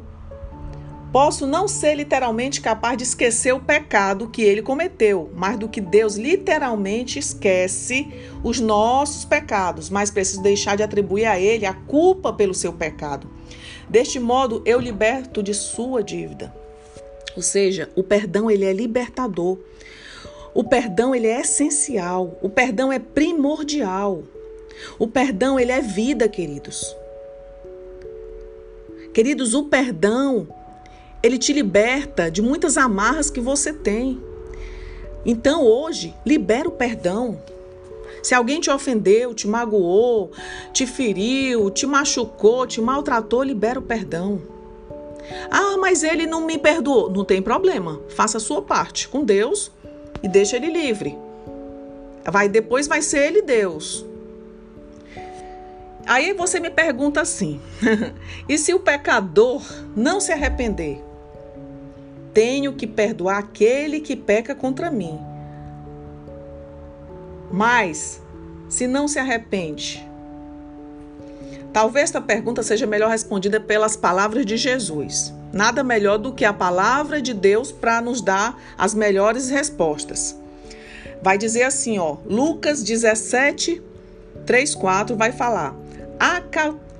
Posso 1.11 1.47
não 1.47 1.67
ser 1.67 1.95
literalmente 1.95 2.61
capaz 2.61 2.95
de 2.95 3.03
esquecer 3.03 3.51
o 3.51 3.59
pecado 3.59 4.29
que 4.29 4.43
ele 4.43 4.61
cometeu, 4.61 5.31
mais 5.35 5.57
do 5.57 5.67
que 5.67 5.81
Deus 5.81 6.15
literalmente 6.15 7.17
esquece 7.17 8.07
os 8.43 8.59
nossos 8.59 9.25
pecados, 9.25 9.89
mas 9.89 10.11
preciso 10.11 10.43
deixar 10.43 10.77
de 10.77 10.83
atribuir 10.83 11.25
a 11.25 11.39
ele 11.39 11.65
a 11.65 11.73
culpa 11.73 12.31
pelo 12.31 12.53
seu 12.53 12.71
pecado. 12.71 13.27
Deste 13.89 14.19
modo, 14.19 14.61
eu 14.65 14.79
liberto 14.79 15.41
de 15.41 15.53
sua 15.53 16.03
dívida. 16.03 16.53
Ou 17.35 17.41
seja, 17.41 17.89
o 17.95 18.03
perdão 18.03 18.49
ele 18.49 18.65
é 18.65 18.71
libertador. 18.71 19.57
O 20.53 20.63
perdão 20.63 21.15
ele 21.15 21.27
é 21.27 21.41
essencial, 21.41 22.37
o 22.41 22.49
perdão 22.49 22.91
é 22.91 22.99
primordial. 22.99 24.23
O 24.97 25.07
perdão 25.07 25.59
ele 25.59 25.71
é 25.71 25.81
vida, 25.81 26.27
queridos. 26.27 26.95
Queridos, 29.13 29.53
o 29.53 29.65
perdão 29.65 30.47
ele 31.21 31.37
te 31.37 31.51
liberta 31.51 32.29
de 32.29 32.41
muitas 32.41 32.77
amarras 32.77 33.29
que 33.29 33.39
você 33.39 33.73
tem. 33.73 34.21
Então 35.25 35.65
hoje, 35.65 36.13
libera 36.25 36.67
o 36.67 36.71
perdão. 36.71 37.41
Se 38.21 38.33
alguém 38.33 38.59
te 38.59 38.69
ofendeu, 38.69 39.33
te 39.33 39.47
magoou, 39.47 40.31
te 40.73 40.85
feriu, 40.85 41.69
te 41.69 41.85
machucou, 41.85 42.67
te 42.67 42.81
maltratou, 42.81 43.43
libera 43.43 43.79
o 43.79 43.83
perdão. 43.83 44.41
Ah, 45.49 45.77
mas 45.77 46.03
ele 46.03 46.25
não 46.25 46.45
me 46.45 46.57
perdoou. 46.57 47.09
Não 47.09 47.23
tem 47.23 47.41
problema. 47.41 47.99
Faça 48.09 48.37
a 48.37 48.41
sua 48.41 48.61
parte 48.61 49.07
com 49.07 49.23
Deus 49.23 49.71
e 50.23 50.27
deixa 50.27 50.55
ele 50.55 50.71
livre. 50.71 51.17
Vai 52.25 52.49
depois 52.49 52.87
vai 52.87 53.01
ser 53.01 53.27
ele 53.27 53.41
Deus. 53.41 54.05
Aí 56.05 56.33
você 56.33 56.59
me 56.59 56.69
pergunta 56.69 57.21
assim: 57.21 57.59
e 58.49 58.57
se 58.57 58.73
o 58.73 58.79
pecador 58.79 59.61
não 59.95 60.19
se 60.19 60.31
arrepender? 60.31 61.09
tenho 62.33 62.73
que 62.73 62.87
perdoar 62.87 63.39
aquele 63.39 63.99
que 63.99 64.15
peca 64.15 64.55
contra 64.55 64.89
mim. 64.91 65.19
Mas, 67.51 68.21
se 68.67 68.85
não 68.87 69.07
se 69.07 69.17
arrepende, 69.17 70.07
talvez 71.73 72.05
esta 72.05 72.21
pergunta 72.21 72.61
seja 72.61 72.85
melhor 72.85 73.09
respondida 73.09 73.59
pelas 73.59 73.95
palavras 73.95 74.45
de 74.45 74.57
Jesus. 74.57 75.33
Nada 75.51 75.83
melhor 75.83 76.17
do 76.19 76.31
que 76.31 76.45
a 76.45 76.53
palavra 76.53 77.21
de 77.21 77.33
Deus 77.33 77.71
para 77.71 77.99
nos 78.01 78.21
dar 78.21 78.55
as 78.77 78.93
melhores 78.93 79.49
respostas. 79.49 80.37
Vai 81.21 81.37
dizer 81.37 81.63
assim, 81.63 81.97
ó, 81.97 82.17
Lucas 82.25 82.83
17, 82.83 83.81
3, 84.45 84.75
4 84.75 85.15
vai 85.15 85.31
falar: 85.31 85.75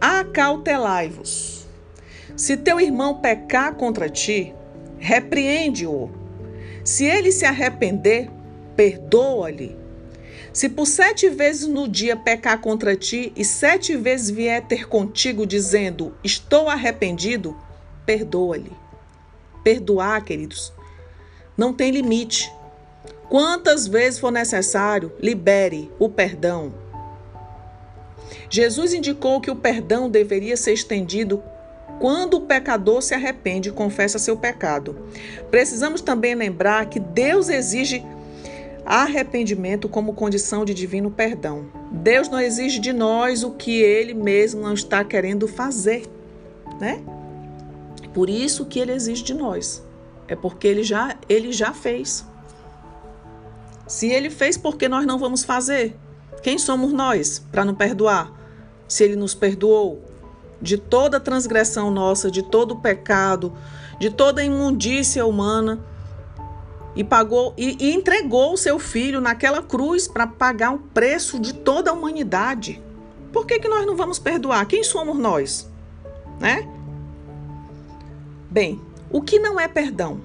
Acautelai-vos. 0.02 1.68
Se 2.36 2.58
teu 2.58 2.80
irmão 2.80 3.16
pecar 3.16 3.76
contra 3.76 4.10
ti, 4.10 4.54
repreende-o. 4.98 6.10
Se 6.84 7.06
ele 7.06 7.32
se 7.32 7.46
arrepender, 7.46 8.30
perdoa-lhe. 8.76 9.78
Se 10.60 10.68
por 10.68 10.86
sete 10.86 11.30
vezes 11.30 11.70
no 11.70 11.88
dia 11.88 12.18
pecar 12.18 12.60
contra 12.60 12.94
ti 12.94 13.32
e 13.34 13.46
sete 13.46 13.96
vezes 13.96 14.30
vier 14.30 14.62
ter 14.68 14.90
contigo 14.90 15.46
dizendo: 15.46 16.14
Estou 16.22 16.68
arrependido, 16.68 17.56
perdoa-lhe. 18.06 18.74
Perdoar, 19.64 20.22
queridos, 20.22 20.74
não 21.58 21.74
tem 21.74 21.92
limite. 21.92 22.52
Quantas 23.30 23.88
vezes 23.88 24.20
for 24.20 24.32
necessário, 24.32 25.14
libere 25.22 25.90
o 25.98 26.10
perdão. 26.10 26.74
Jesus 28.50 28.94
indicou 28.94 29.40
que 29.40 29.50
o 29.50 29.56
perdão 29.56 30.10
deveria 30.10 30.58
ser 30.58 30.74
estendido 30.74 31.42
quando 32.02 32.34
o 32.34 32.42
pecador 32.42 33.02
se 33.02 33.14
arrepende 33.14 33.70
e 33.70 33.72
confessa 33.72 34.20
seu 34.20 34.36
pecado. 34.36 35.08
Precisamos 35.50 36.02
também 36.02 36.36
lembrar 36.36 36.88
que 36.88 37.00
Deus 37.00 37.48
exige 37.48 38.04
arrependimento 38.86 39.88
como 39.88 40.14
condição 40.14 40.66
de 40.66 40.74
divino 40.74 41.12
perdão. 41.12 41.66
Deus 41.92 42.30
não 42.30 42.40
exige 42.40 42.80
de 42.80 42.94
nós 42.94 43.44
o 43.44 43.52
que 43.52 43.82
ele 43.82 44.14
mesmo 44.14 44.62
não 44.62 44.74
está 44.74 45.04
querendo 45.04 45.48
fazer, 45.48 46.04
né? 46.80 47.02
Por 48.14 48.30
isso 48.30 48.66
que 48.66 48.80
ele 48.80 48.92
exige 48.92 49.24
de 49.24 49.34
nós. 49.34 49.84
É 50.28 50.36
porque 50.36 50.68
ele 50.68 50.84
já 50.84 51.18
ele 51.28 51.52
já 51.52 51.74
fez. 51.74 52.26
Se 53.88 54.08
ele 54.08 54.30
fez, 54.30 54.56
por 54.56 54.78
que 54.78 54.88
nós 54.88 55.06
não 55.06 55.18
vamos 55.18 55.44
fazer? 55.44 55.96
Quem 56.44 56.58
somos 56.60 56.94
nós 56.94 57.40
para 57.52 57.66
não 57.66 57.74
perdoar? 57.74 58.32
Se 58.88 59.04
ele 59.04 59.16
nos 59.16 59.34
perdoou, 59.34 60.04
de 60.62 60.78
toda 60.78 61.20
transgressão 61.20 61.90
nossa, 61.90 62.30
de 62.30 62.44
todo 62.44 62.76
pecado, 62.76 63.54
de 64.00 64.10
toda 64.10 64.44
imundícia 64.44 65.26
humana 65.26 65.84
e 66.96 67.04
pagou 67.04 67.54
e, 67.58 67.78
e 67.80 67.94
entregou 67.94 68.54
o 68.54 68.58
seu 68.58 68.80
filho 68.80 69.22
naquela 69.22 69.62
cruz 69.62 70.08
para 70.08 70.28
pagar 70.28 70.74
o 70.74 70.80
preço 70.80 71.40
de 71.40 71.54
toda 71.54 71.92
a 71.92 71.94
humanidade. 71.94 72.82
Por 73.32 73.46
que, 73.46 73.60
que 73.60 73.68
nós 73.68 73.86
não 73.86 73.96
vamos 73.96 74.20
perdoar? 74.20 74.66
Quem 74.66 74.84
somos 74.84 75.18
nós? 75.18 75.70
Né? 76.40 76.68
Bem, 78.50 78.82
o 79.12 79.22
que 79.22 79.38
não 79.38 79.60
é 79.60 79.68
perdão? 79.68 80.22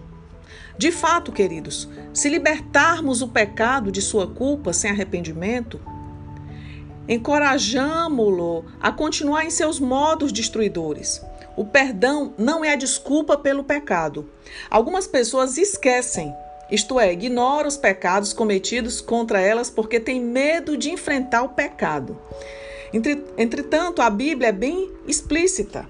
De 0.77 0.91
fato, 0.91 1.31
queridos, 1.31 1.89
se 2.13 2.29
libertarmos 2.29 3.23
o 3.23 3.29
pecado 3.29 3.93
de 3.93 4.01
sua 4.01 4.27
culpa 4.27 4.73
sem 4.73 4.91
arrependimento, 4.91 5.81
encorajamo-lo 7.09 8.65
a 8.81 8.91
continuar 8.91 9.45
em 9.45 9.51
seus 9.51 9.79
modos 9.79 10.33
destruidores. 10.33 11.21
O 11.57 11.65
perdão 11.65 12.35
não 12.37 12.65
é 12.65 12.73
a 12.73 12.77
desculpa 12.77 13.37
pelo 13.37 13.63
pecado. 13.63 14.29
Algumas 14.69 15.07
pessoas 15.07 15.57
esquecem, 15.57 16.35
isto 16.71 16.99
é, 16.99 17.13
ignoram 17.13 17.69
os 17.69 17.77
pecados 17.77 18.33
cometidos 18.33 19.01
contra 19.01 19.41
elas 19.41 19.71
porque 19.71 20.01
têm 20.01 20.21
medo 20.21 20.77
de 20.77 20.91
enfrentar 20.91 21.43
o 21.43 21.51
pecado. 21.51 22.19
Entretanto, 23.37 24.01
a 24.01 24.09
Bíblia 24.09 24.49
é 24.49 24.53
bem 24.53 24.91
explícita 25.07 25.87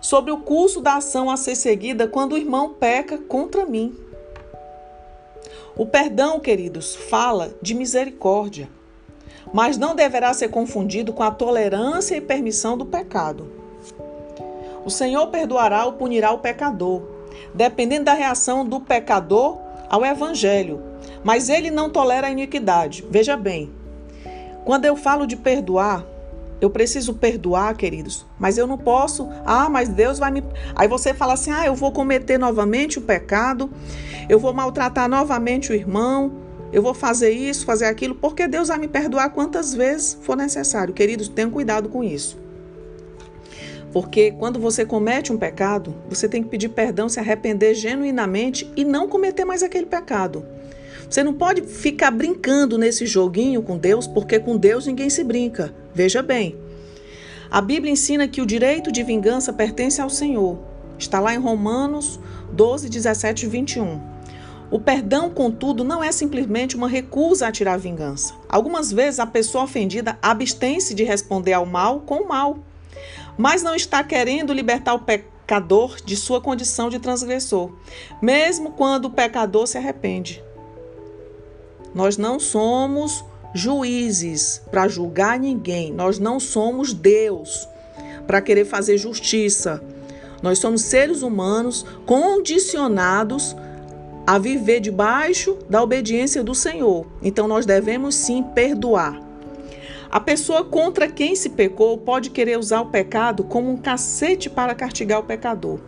sobre 0.00 0.30
o 0.30 0.38
curso 0.38 0.80
da 0.80 0.96
ação 0.96 1.30
a 1.30 1.36
ser 1.36 1.56
seguida 1.56 2.06
quando 2.06 2.32
o 2.32 2.38
irmão 2.38 2.74
peca 2.74 3.18
contra 3.18 3.66
mim. 3.66 3.96
O 5.76 5.84
perdão, 5.84 6.38
queridos, 6.38 6.94
fala 6.94 7.52
de 7.60 7.74
misericórdia 7.74 8.68
mas 9.54 9.76
não 9.76 9.94
deverá 9.94 10.32
ser 10.32 10.48
confundido 10.48 11.12
com 11.12 11.22
a 11.22 11.30
tolerância 11.30 12.16
e 12.16 12.20
permissão 12.20 12.76
do 12.76 12.84
pecado. 12.84 13.48
O 14.84 14.90
Senhor 14.90 15.28
perdoará 15.28 15.86
ou 15.86 15.92
punirá 15.92 16.32
o 16.32 16.38
pecador, 16.38 17.02
dependendo 17.54 18.06
da 18.06 18.14
reação 18.14 18.66
do 18.66 18.80
pecador 18.80 19.58
ao 19.94 20.04
evangelho, 20.04 20.82
mas 21.22 21.48
ele 21.48 21.70
não 21.70 21.88
tolera 21.88 22.26
a 22.26 22.30
iniquidade. 22.30 23.04
Veja 23.08 23.36
bem, 23.36 23.70
quando 24.64 24.86
eu 24.86 24.96
falo 24.96 25.24
de 25.24 25.36
perdoar, 25.36 26.04
eu 26.60 26.68
preciso 26.68 27.14
perdoar, 27.14 27.76
queridos, 27.76 28.26
mas 28.36 28.58
eu 28.58 28.66
não 28.66 28.76
posso. 28.76 29.28
Ah, 29.46 29.68
mas 29.68 29.88
Deus 29.88 30.18
vai 30.18 30.32
me. 30.32 30.42
Aí 30.74 30.88
você 30.88 31.14
fala 31.14 31.34
assim: 31.34 31.52
ah, 31.52 31.64
eu 31.64 31.76
vou 31.76 31.92
cometer 31.92 32.38
novamente 32.38 32.98
o 32.98 33.02
pecado, 33.02 33.70
eu 34.28 34.40
vou 34.40 34.52
maltratar 34.52 35.08
novamente 35.08 35.70
o 35.70 35.74
irmão, 35.76 36.32
eu 36.72 36.82
vou 36.82 36.92
fazer 36.92 37.30
isso, 37.30 37.64
fazer 37.64 37.84
aquilo, 37.84 38.16
porque 38.16 38.48
Deus 38.48 38.66
vai 38.66 38.78
me 38.78 38.88
perdoar 38.88 39.30
quantas 39.30 39.72
vezes 39.72 40.18
for 40.22 40.36
necessário. 40.36 40.92
Queridos, 40.92 41.28
tenham 41.28 41.52
cuidado 41.52 41.88
com 41.88 42.02
isso. 42.02 42.36
Porque 43.94 44.32
quando 44.32 44.58
você 44.58 44.84
comete 44.84 45.32
um 45.32 45.38
pecado, 45.38 45.94
você 46.08 46.28
tem 46.28 46.42
que 46.42 46.48
pedir 46.48 46.70
perdão, 46.70 47.08
se 47.08 47.20
arrepender 47.20 47.74
genuinamente 47.74 48.68
e 48.74 48.84
não 48.84 49.06
cometer 49.06 49.44
mais 49.44 49.62
aquele 49.62 49.86
pecado. 49.86 50.44
Você 51.08 51.22
não 51.22 51.32
pode 51.32 51.62
ficar 51.62 52.10
brincando 52.10 52.76
nesse 52.76 53.06
joguinho 53.06 53.62
com 53.62 53.78
Deus, 53.78 54.08
porque 54.08 54.40
com 54.40 54.56
Deus 54.56 54.84
ninguém 54.88 55.08
se 55.08 55.22
brinca. 55.22 55.72
Veja 55.94 56.22
bem, 56.22 56.56
A 57.48 57.60
Bíblia 57.60 57.92
ensina 57.92 58.26
que 58.26 58.40
o 58.40 58.46
direito 58.46 58.90
de 58.90 59.04
vingança 59.04 59.52
pertence 59.52 60.00
ao 60.00 60.10
Senhor. 60.10 60.58
Está 60.98 61.20
lá 61.20 61.32
em 61.32 61.38
Romanos 61.38 62.18
12, 62.50 62.88
17 62.88 63.46
e 63.46 63.48
21. 63.48 64.00
O 64.72 64.80
perdão, 64.80 65.30
contudo, 65.30 65.84
não 65.84 66.02
é 66.02 66.10
simplesmente 66.10 66.74
uma 66.74 66.88
recusa 66.88 67.46
a 67.46 67.52
tirar 67.52 67.78
vingança. 67.78 68.34
Algumas 68.48 68.90
vezes 68.90 69.20
a 69.20 69.26
pessoa 69.26 69.62
ofendida 69.64 70.18
abstém-se 70.20 70.94
de 70.94 71.04
responder 71.04 71.52
ao 71.52 71.64
mal 71.64 72.00
com 72.00 72.22
o 72.22 72.28
mal, 72.28 72.58
mas 73.36 73.62
não 73.62 73.74
está 73.74 74.02
querendo 74.02 74.52
libertar 74.52 74.94
o 74.94 75.00
pecador 75.00 75.96
de 76.04 76.16
sua 76.16 76.40
condição 76.40 76.88
de 76.88 76.98
transgressor, 76.98 77.72
mesmo 78.20 78.72
quando 78.72 79.06
o 79.06 79.10
pecador 79.10 79.66
se 79.66 79.78
arrepende. 79.78 80.42
Nós 81.94 82.16
não 82.16 82.40
somos 82.40 83.24
juízes 83.54 84.60
para 84.70 84.88
julgar 84.88 85.38
ninguém. 85.38 85.92
Nós 85.92 86.18
não 86.18 86.40
somos 86.40 86.92
Deus 86.92 87.68
para 88.26 88.42
querer 88.42 88.64
fazer 88.64 88.98
justiça. 88.98 89.82
Nós 90.42 90.58
somos 90.58 90.82
seres 90.82 91.22
humanos 91.22 91.86
condicionados 92.04 93.56
a 94.26 94.38
viver 94.38 94.80
debaixo 94.80 95.56
da 95.70 95.82
obediência 95.82 96.42
do 96.42 96.54
Senhor. 96.54 97.06
Então 97.22 97.46
nós 97.46 97.64
devemos 97.64 98.14
sim 98.14 98.42
perdoar. 98.42 99.23
A 100.14 100.20
pessoa 100.20 100.62
contra 100.62 101.10
quem 101.10 101.34
se 101.34 101.50
pecou 101.50 101.98
pode 101.98 102.30
querer 102.30 102.56
usar 102.56 102.82
o 102.82 102.86
pecado 102.86 103.42
como 103.42 103.68
um 103.68 103.76
cacete 103.76 104.48
para 104.48 104.72
castigar 104.72 105.18
o 105.18 105.24
pecador, 105.24 105.80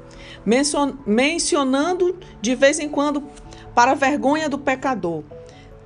mencionando 1.07 2.19
de 2.43 2.57
vez 2.57 2.81
em 2.81 2.89
quando 2.89 3.23
para 3.73 3.93
a 3.93 3.95
vergonha 3.95 4.49
do 4.49 4.59
pecador. 4.59 5.23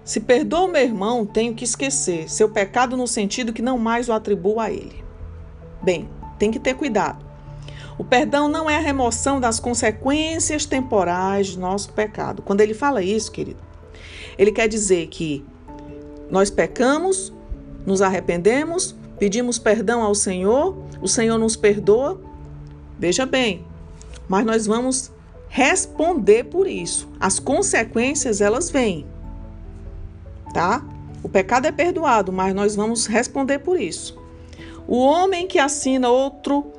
Se 0.03 0.21
perdoa 0.21 0.69
meu 0.69 0.81
irmão, 0.81 1.27
tenho 1.27 1.55
que 1.55 1.65
esquecer 1.65 2.31
seu 2.31 2.49
pecado 2.49 2.97
no 2.97 3.07
sentido 3.07 3.53
que 3.53 3.61
não 3.61 3.77
mais 3.77 4.09
o 4.09 4.13
atribuo 4.15 4.59
a 4.59 4.71
ele. 4.71 5.05
Bem, 5.83 6.09
tem 6.39 6.51
que 6.51 6.59
ter 6.59 6.73
cuidado. 6.73 7.23
O 7.99 8.05
perdão 8.05 8.49
não 8.49 8.71
é 8.71 8.77
a 8.77 8.81
remoção 8.81 9.39
das 9.39 9.61
consequências 9.61 10.65
temporais 10.65 11.55
do 11.55 11.61
nosso 11.61 11.93
pecado. 11.93 12.41
Quando 12.41 12.63
ele 12.63 12.73
fala 12.73 13.03
isso, 13.03 13.31
querido, 13.31 13.61
ele 14.39 14.51
quer 14.51 14.67
dizer 14.67 15.09
que 15.09 15.45
nós 16.31 16.49
pecamos, 16.49 17.35
nos 17.87 18.03
arrependemos, 18.03 18.95
pedimos 19.19 19.59
perdão 19.59 20.03
ao 20.03 20.15
Senhor, 20.15 20.77
o 21.01 21.09
Senhor 21.09 21.39
nos 21.39 21.57
perdoa. 21.57 22.21
Veja 22.99 23.25
bem, 23.25 23.65
mas 24.29 24.45
nós 24.45 24.67
vamos 24.67 25.11
responder 25.49 26.45
por 26.45 26.67
isso. 26.67 27.09
As 27.19 27.39
consequências 27.39 28.41
elas 28.41 28.71
vêm 28.71 29.07
tá? 30.53 30.83
O 31.23 31.29
pecado 31.29 31.67
é 31.67 31.73
perdoado, 31.73 32.33
mas 32.33 32.55
nós 32.55 32.75
vamos 32.77 33.07
responder 33.07 33.61
por 33.61 33.81
isso. 33.81 34.19
O 34.87 34.99
homem 34.99 35.47
que 35.47 35.59
assina 35.59 36.09
outro, 36.09 36.73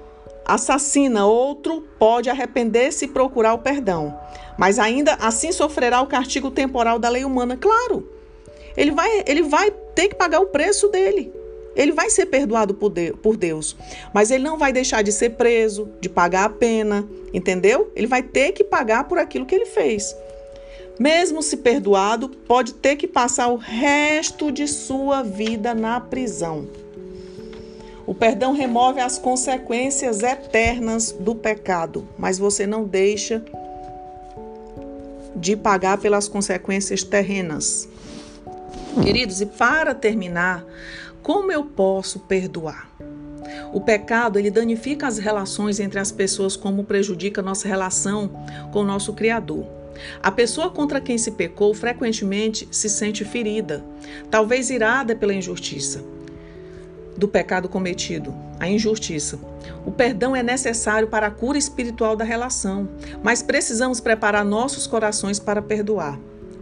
assassina 0.46 1.26
outro, 1.26 1.82
pode 2.00 2.30
arrepender-se 2.30 3.06
e 3.06 3.08
procurar 3.08 3.54
o 3.54 3.60
perdão, 3.60 4.18
mas 4.58 4.80
ainda 4.80 5.14
assim 5.16 5.52
sofrerá 5.52 6.02
o 6.02 6.08
castigo 6.08 6.52
temporal 6.52 7.00
da 7.00 7.10
lei 7.10 7.24
humana. 7.24 7.56
Claro, 7.56 8.10
ele 8.76 8.92
vai, 8.92 9.24
ele 9.26 9.44
vai 9.44 9.72
ter 9.96 10.10
que 10.10 10.16
pagar 10.16 10.40
o 10.40 10.48
preço 10.48 10.88
dele. 10.88 11.32
Ele 11.76 11.94
vai 11.94 12.10
ser 12.10 12.26
perdoado 12.26 12.74
por 12.74 13.38
Deus, 13.38 13.78
mas 14.14 14.30
ele 14.30 14.44
não 14.44 14.58
vai 14.58 14.74
deixar 14.74 15.02
de 15.02 15.12
ser 15.12 15.32
preso, 15.32 15.90
de 16.02 16.10
pagar 16.10 16.44
a 16.44 16.50
pena, 16.50 17.08
entendeu? 17.34 17.90
Ele 17.96 18.08
vai 18.08 18.22
ter 18.22 18.52
que 18.52 18.64
pagar 18.64 19.06
por 19.06 19.18
aquilo 19.18 19.46
que 19.46 19.56
ele 19.56 19.66
fez. 19.66 20.14
Mesmo 21.00 21.42
se 21.42 21.58
perdoado, 21.58 22.30
pode 22.30 22.74
ter 22.74 22.98
que 22.98 23.08
passar 23.08 23.48
o 23.48 23.56
resto 23.56 24.52
de 24.52 24.68
sua 24.68 25.24
vida 25.24 25.74
na 25.74 26.00
prisão. 26.00 26.68
O 28.06 28.14
perdão 28.14 28.52
remove 28.52 29.00
as 29.00 29.18
consequências 29.18 30.22
eternas 30.22 31.12
do 31.12 31.34
pecado, 31.34 32.06
mas 32.18 32.38
você 32.38 32.68
não 32.68 32.84
deixa 32.84 33.42
de 35.36 35.56
pagar 35.56 35.98
pelas 35.98 36.28
consequências 36.28 37.04
terrenas. 37.04 37.88
Queridos, 39.02 39.42
e 39.42 39.46
para 39.46 39.94
terminar, 39.94 40.66
como 41.22 41.52
eu 41.52 41.64
posso 41.64 42.20
perdoar? 42.20 42.90
O 43.74 43.82
pecado, 43.82 44.38
ele 44.38 44.52
danifica 44.52 45.08
as 45.08 45.18
relações 45.18 45.80
entre 45.80 46.00
as 46.00 46.12
pessoas 46.12 46.56
como 46.56 46.84
prejudica 46.84 47.42
nossa 47.42 47.68
relação 47.68 48.30
com 48.72 48.80
o 48.80 48.86
nosso 48.86 49.14
Criador. 49.14 49.66
A 50.22 50.32
pessoa 50.32 50.70
contra 50.70 51.02
quem 51.02 51.18
se 51.18 51.32
pecou 51.32 51.74
frequentemente 51.74 52.68
se 52.72 52.90
sente 52.90 53.24
ferida, 53.24 53.84
talvez 54.30 54.70
irada 54.70 55.16
pela 55.16 55.34
injustiça 55.34 56.04
do 57.18 57.28
pecado 57.28 57.70
cometido, 57.70 58.34
a 58.60 58.68
injustiça. 58.68 59.38
O 59.86 59.92
perdão 59.92 60.36
é 60.36 60.42
necessário 60.42 61.08
para 61.08 61.28
a 61.28 61.32
cura 61.32 61.58
espiritual 61.58 62.16
da 62.16 62.24
relação, 62.24 62.90
mas 63.22 63.44
precisamos 63.44 64.00
preparar 64.00 64.44
nossos 64.44 64.88
corações 64.88 65.38
para 65.38 65.62
perdoar. 65.62 66.18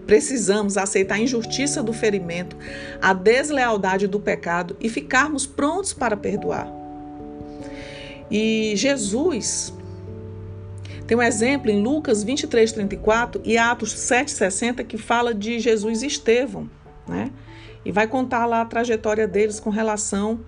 Precisamos 0.09 0.75
aceitar 0.75 1.15
a 1.15 1.19
injustiça 1.19 1.83
do 1.83 1.93
ferimento, 1.93 2.57
a 2.99 3.13
deslealdade 3.13 4.07
do 4.07 4.19
pecado 4.19 4.75
e 4.79 4.89
ficarmos 4.89 5.45
prontos 5.45 5.93
para 5.93 6.17
perdoar. 6.17 6.67
E 8.31 8.73
Jesus, 8.75 9.71
tem 11.05 11.15
um 11.15 11.21
exemplo 11.21 11.69
em 11.69 11.83
Lucas 11.83 12.23
23, 12.23 12.71
34 12.71 13.39
e 13.45 13.55
Atos 13.55 13.91
7, 13.91 14.31
60 14.31 14.83
que 14.83 14.97
fala 14.97 15.31
de 15.31 15.59
Jesus 15.59 16.01
e 16.01 16.07
Estevão, 16.07 16.67
né? 17.07 17.29
E 17.85 17.91
vai 17.91 18.07
contar 18.07 18.47
lá 18.47 18.61
a 18.61 18.65
trajetória 18.65 19.27
deles 19.27 19.59
com 19.59 19.69
relação 19.69 20.39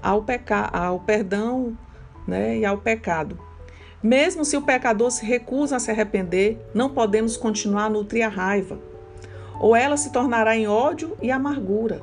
ao, 0.00 0.22
peca 0.22 0.60
ao 0.72 1.00
perdão 1.00 1.76
né, 2.24 2.58
e 2.58 2.64
ao 2.64 2.78
pecado. 2.78 3.36
Mesmo 4.00 4.44
se 4.44 4.56
o 4.56 4.62
pecador 4.62 5.10
se 5.10 5.26
recusa 5.26 5.74
a 5.74 5.80
se 5.80 5.90
arrepender, 5.90 6.56
não 6.72 6.88
podemos 6.88 7.36
continuar 7.36 7.86
a 7.86 7.90
nutrir 7.90 8.24
a 8.24 8.28
raiva, 8.28 8.91
ou 9.60 9.74
ela 9.76 9.96
se 9.96 10.12
tornará 10.12 10.56
em 10.56 10.66
ódio 10.66 11.16
e 11.22 11.30
amargura. 11.30 12.02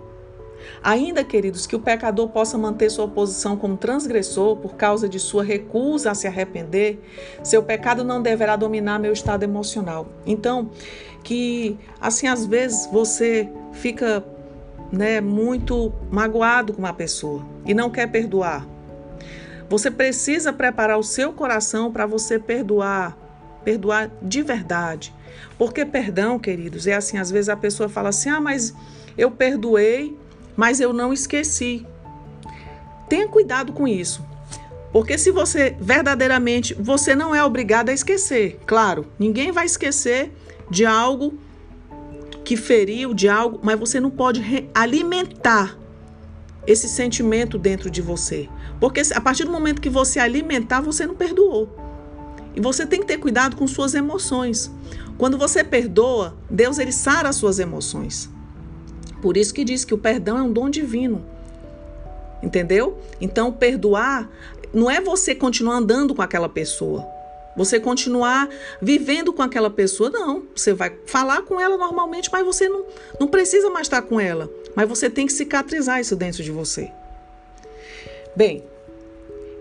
Ainda, 0.83 1.23
queridos, 1.23 1.65
que 1.65 1.75
o 1.75 1.79
pecador 1.79 2.29
possa 2.29 2.57
manter 2.57 2.89
sua 2.89 3.07
posição 3.07 3.57
como 3.57 3.77
transgressor 3.77 4.57
por 4.57 4.75
causa 4.75 5.07
de 5.07 5.19
sua 5.19 5.43
recusa 5.43 6.11
a 6.11 6.15
se 6.15 6.27
arrepender, 6.27 6.99
seu 7.43 7.63
pecado 7.63 8.03
não 8.03 8.21
deverá 8.21 8.55
dominar 8.55 8.99
meu 8.99 9.13
estado 9.13 9.43
emocional. 9.43 10.07
Então, 10.25 10.69
que 11.23 11.77
assim 11.99 12.27
às 12.27 12.45
vezes 12.45 12.87
você 12.91 13.49
fica, 13.73 14.23
né, 14.91 15.21
muito 15.21 15.91
magoado 16.09 16.73
com 16.73 16.79
uma 16.79 16.93
pessoa 16.93 17.41
e 17.65 17.73
não 17.73 17.89
quer 17.89 18.07
perdoar. 18.07 18.65
Você 19.69 19.91
precisa 19.91 20.51
preparar 20.51 20.97
o 20.97 21.03
seu 21.03 21.31
coração 21.31 21.91
para 21.91 22.05
você 22.05 22.39
perdoar, 22.39 23.15
perdoar 23.63 24.09
de 24.21 24.41
verdade. 24.41 25.13
Porque 25.57 25.85
perdão, 25.85 26.39
queridos, 26.39 26.87
é 26.87 26.93
assim, 26.93 27.17
às 27.17 27.29
vezes 27.31 27.49
a 27.49 27.55
pessoa 27.55 27.89
fala 27.89 28.09
assim: 28.09 28.29
"Ah, 28.29 28.41
mas 28.41 28.73
eu 29.17 29.29
perdoei, 29.29 30.17
mas 30.55 30.79
eu 30.79 30.93
não 30.93 31.11
esqueci. 31.13 31.85
Tenha 33.07 33.27
cuidado 33.27 33.73
com 33.73 33.87
isso. 33.87 34.23
Porque 34.91 35.17
se 35.17 35.31
você 35.31 35.75
verdadeiramente, 35.79 36.73
você 36.73 37.15
não 37.15 37.33
é 37.33 37.43
obrigado 37.43 37.89
a 37.89 37.93
esquecer. 37.93 38.59
Claro, 38.65 39.05
ninguém 39.19 39.51
vai 39.51 39.65
esquecer 39.65 40.31
de 40.69 40.85
algo 40.85 41.33
que 42.43 42.57
feriu, 42.57 43.13
de 43.13 43.29
algo, 43.29 43.59
mas 43.61 43.79
você 43.79 43.99
não 43.99 44.09
pode 44.09 44.69
alimentar 44.73 45.77
esse 46.65 46.87
sentimento 46.87 47.57
dentro 47.57 47.89
de 47.89 48.01
você. 48.01 48.49
Porque 48.79 49.01
a 49.13 49.21
partir 49.21 49.43
do 49.43 49.51
momento 49.51 49.81
que 49.81 49.89
você 49.89 50.19
alimentar, 50.19 50.81
você 50.81 51.05
não 51.05 51.15
perdoou. 51.15 51.69
E 52.55 52.61
você 52.61 52.85
tem 52.85 53.01
que 53.01 53.05
ter 53.05 53.17
cuidado 53.17 53.55
com 53.55 53.67
suas 53.67 53.93
emoções. 53.93 54.71
Quando 55.19 55.37
você 55.37 55.65
perdoa, 55.65 56.33
Deus 56.49 56.79
ele 56.79 56.93
sara 56.93 57.27
as 57.27 57.35
suas 57.35 57.59
emoções. 57.59 58.29
Por 59.21 59.35
isso 59.35 59.53
que 59.53 59.65
diz 59.65 59.83
que 59.83 59.93
o 59.93 59.97
perdão 59.97 60.37
é 60.37 60.41
um 60.41 60.51
dom 60.51 60.69
divino. 60.69 61.25
Entendeu? 62.41 62.97
Então, 63.19 63.51
perdoar 63.51 64.29
não 64.73 64.89
é 64.89 65.01
você 65.01 65.35
continuar 65.35 65.75
andando 65.75 66.15
com 66.15 66.21
aquela 66.21 66.47
pessoa. 66.47 67.05
Você 67.57 67.81
continuar 67.81 68.47
vivendo 68.81 69.33
com 69.33 69.41
aquela 69.41 69.69
pessoa, 69.69 70.09
não. 70.09 70.45
Você 70.55 70.73
vai 70.73 70.95
falar 71.05 71.41
com 71.41 71.59
ela 71.59 71.77
normalmente, 71.77 72.29
mas 72.31 72.45
você 72.45 72.69
não, 72.69 72.85
não 73.19 73.27
precisa 73.27 73.69
mais 73.69 73.87
estar 73.87 74.01
com 74.03 74.21
ela. 74.21 74.49
Mas 74.73 74.87
você 74.87 75.09
tem 75.09 75.25
que 75.25 75.33
cicatrizar 75.33 75.99
isso 75.99 76.15
dentro 76.15 76.41
de 76.41 76.51
você. 76.51 76.89
Bem, 78.33 78.63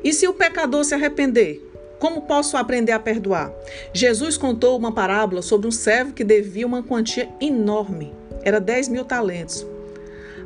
e 0.04 0.12
se 0.12 0.28
o 0.28 0.32
pecador 0.32 0.84
se 0.84 0.94
arrepender? 0.94 1.67
Como 1.98 2.22
posso 2.22 2.56
aprender 2.56 2.92
a 2.92 2.98
perdoar? 2.98 3.52
Jesus 3.92 4.36
contou 4.36 4.78
uma 4.78 4.92
parábola 4.92 5.42
sobre 5.42 5.66
um 5.66 5.72
servo 5.72 6.12
que 6.12 6.24
devia 6.24 6.66
uma 6.66 6.82
quantia 6.82 7.28
enorme 7.40 8.14
era 8.42 8.60
10 8.60 8.88
mil 8.88 9.04
talentos 9.04 9.66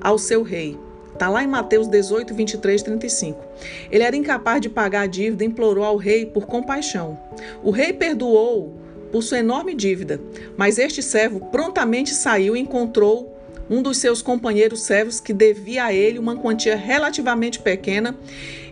ao 0.00 0.18
seu 0.18 0.42
rei. 0.42 0.78
Está 1.12 1.28
lá 1.28 1.44
em 1.44 1.46
Mateus 1.46 1.86
18, 1.86 2.34
23, 2.34 2.82
35. 2.82 3.44
Ele 3.90 4.02
era 4.02 4.16
incapaz 4.16 4.60
de 4.60 4.68
pagar 4.68 5.02
a 5.02 5.06
dívida 5.06 5.44
e 5.44 5.46
implorou 5.46 5.84
ao 5.84 5.96
rei 5.96 6.26
por 6.26 6.46
compaixão. 6.46 7.18
O 7.62 7.70
rei 7.70 7.92
perdoou 7.92 8.74
por 9.12 9.22
sua 9.22 9.38
enorme 9.38 9.74
dívida, 9.74 10.20
mas 10.56 10.78
este 10.78 11.02
servo 11.02 11.38
prontamente 11.52 12.14
saiu 12.14 12.56
e 12.56 12.60
encontrou 12.60 13.38
um 13.70 13.82
dos 13.82 13.98
seus 13.98 14.20
companheiros 14.20 14.82
servos 14.82 15.20
que 15.20 15.32
devia 15.32 15.84
a 15.84 15.92
ele 15.92 16.18
uma 16.18 16.34
quantia 16.34 16.74
relativamente 16.74 17.60
pequena 17.60 18.16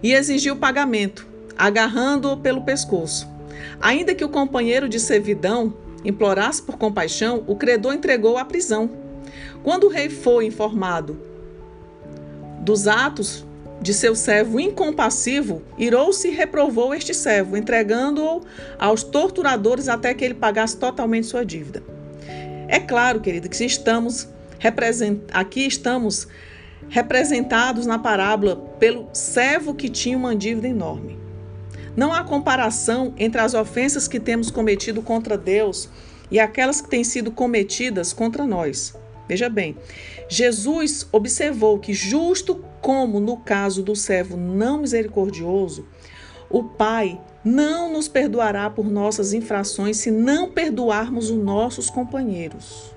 e 0.02 0.12
exigiu 0.12 0.56
pagamento, 0.56 1.28
agarrando-o 1.56 2.36
pelo 2.36 2.62
pescoço. 2.62 3.28
Ainda 3.80 4.14
que 4.14 4.24
o 4.24 4.28
companheiro 4.28 4.88
de 4.88 4.98
servidão 4.98 5.74
implorasse 6.04 6.62
por 6.62 6.76
compaixão, 6.76 7.44
o 7.46 7.56
credor 7.56 7.94
entregou 7.94 8.38
à 8.38 8.44
prisão. 8.44 8.90
Quando 9.62 9.84
o 9.84 9.90
rei 9.90 10.08
foi 10.08 10.46
informado 10.46 11.20
dos 12.60 12.86
atos 12.86 13.44
de 13.80 13.94
seu 13.94 14.14
servo 14.14 14.60
incompassivo, 14.60 15.62
irou-se 15.78 16.28
e 16.28 16.30
reprovou 16.30 16.94
este 16.94 17.14
servo, 17.14 17.56
entregando-o 17.56 18.42
aos 18.78 19.02
torturadores 19.02 19.88
até 19.88 20.12
que 20.12 20.24
ele 20.24 20.34
pagasse 20.34 20.76
totalmente 20.76 21.26
sua 21.26 21.44
dívida. 21.44 21.82
É 22.68 22.78
claro, 22.78 23.20
querido, 23.20 23.48
que 23.48 23.64
estamos 23.64 24.28
aqui 25.32 25.66
estamos 25.66 26.28
representados 26.88 27.86
na 27.86 27.98
parábola 27.98 28.56
pelo 28.78 29.08
servo 29.12 29.74
que 29.74 29.88
tinha 29.88 30.16
uma 30.16 30.36
dívida 30.36 30.68
enorme. 30.68 31.19
Não 31.96 32.12
há 32.12 32.22
comparação 32.24 33.12
entre 33.16 33.40
as 33.40 33.54
ofensas 33.54 34.06
que 34.06 34.20
temos 34.20 34.50
cometido 34.50 35.02
contra 35.02 35.36
Deus 35.36 35.88
e 36.30 36.38
aquelas 36.38 36.80
que 36.80 36.88
têm 36.88 37.02
sido 37.02 37.30
cometidas 37.30 38.12
contra 38.12 38.46
nós. 38.46 38.94
Veja 39.28 39.48
bem, 39.48 39.76
Jesus 40.28 41.06
observou 41.12 41.78
que, 41.78 41.92
justo 41.92 42.64
como 42.80 43.20
no 43.20 43.36
caso 43.36 43.82
do 43.82 43.94
servo 43.94 44.36
não 44.36 44.78
misericordioso, 44.78 45.86
o 46.48 46.64
Pai 46.64 47.20
não 47.44 47.92
nos 47.92 48.08
perdoará 48.08 48.68
por 48.68 48.90
nossas 48.90 49.32
infrações 49.32 49.98
se 49.98 50.10
não 50.10 50.50
perdoarmos 50.50 51.30
os 51.30 51.38
nossos 51.38 51.88
companheiros. 51.88 52.94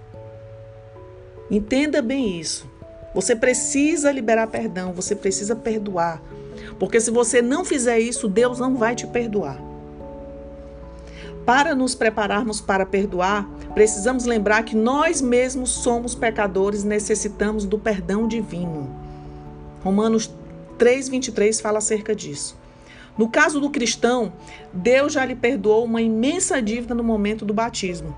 Entenda 1.51 2.01
bem 2.01 2.39
isso. 2.39 2.69
Você 3.13 3.35
precisa 3.35 4.11
liberar 4.11 4.47
perdão, 4.47 4.91
você 4.91 5.15
precisa 5.15 5.55
perdoar. 5.55 6.21
Porque 6.83 6.99
se 6.99 7.09
você 7.09 7.41
não 7.41 7.63
fizer 7.63 7.97
isso, 7.97 8.27
Deus 8.27 8.59
não 8.59 8.75
vai 8.75 8.93
te 8.93 9.07
perdoar. 9.07 9.57
Para 11.45 11.73
nos 11.73 11.95
prepararmos 11.95 12.59
para 12.59 12.85
perdoar, 12.85 13.49
precisamos 13.73 14.25
lembrar 14.25 14.63
que 14.63 14.75
nós 14.75 15.21
mesmos 15.21 15.69
somos 15.69 16.13
pecadores 16.13 16.83
e 16.83 16.87
necessitamos 16.87 17.63
do 17.63 17.79
perdão 17.79 18.27
divino. 18.27 18.93
Romanos 19.81 20.29
3:23 20.77 21.61
fala 21.61 21.77
acerca 21.77 22.13
disso. 22.13 22.57
No 23.17 23.29
caso 23.29 23.61
do 23.61 23.69
cristão, 23.69 24.33
Deus 24.73 25.13
já 25.13 25.23
lhe 25.23 25.35
perdoou 25.35 25.85
uma 25.85 26.01
imensa 26.01 26.61
dívida 26.61 26.93
no 26.93 27.01
momento 27.01 27.45
do 27.45 27.53
batismo. 27.53 28.13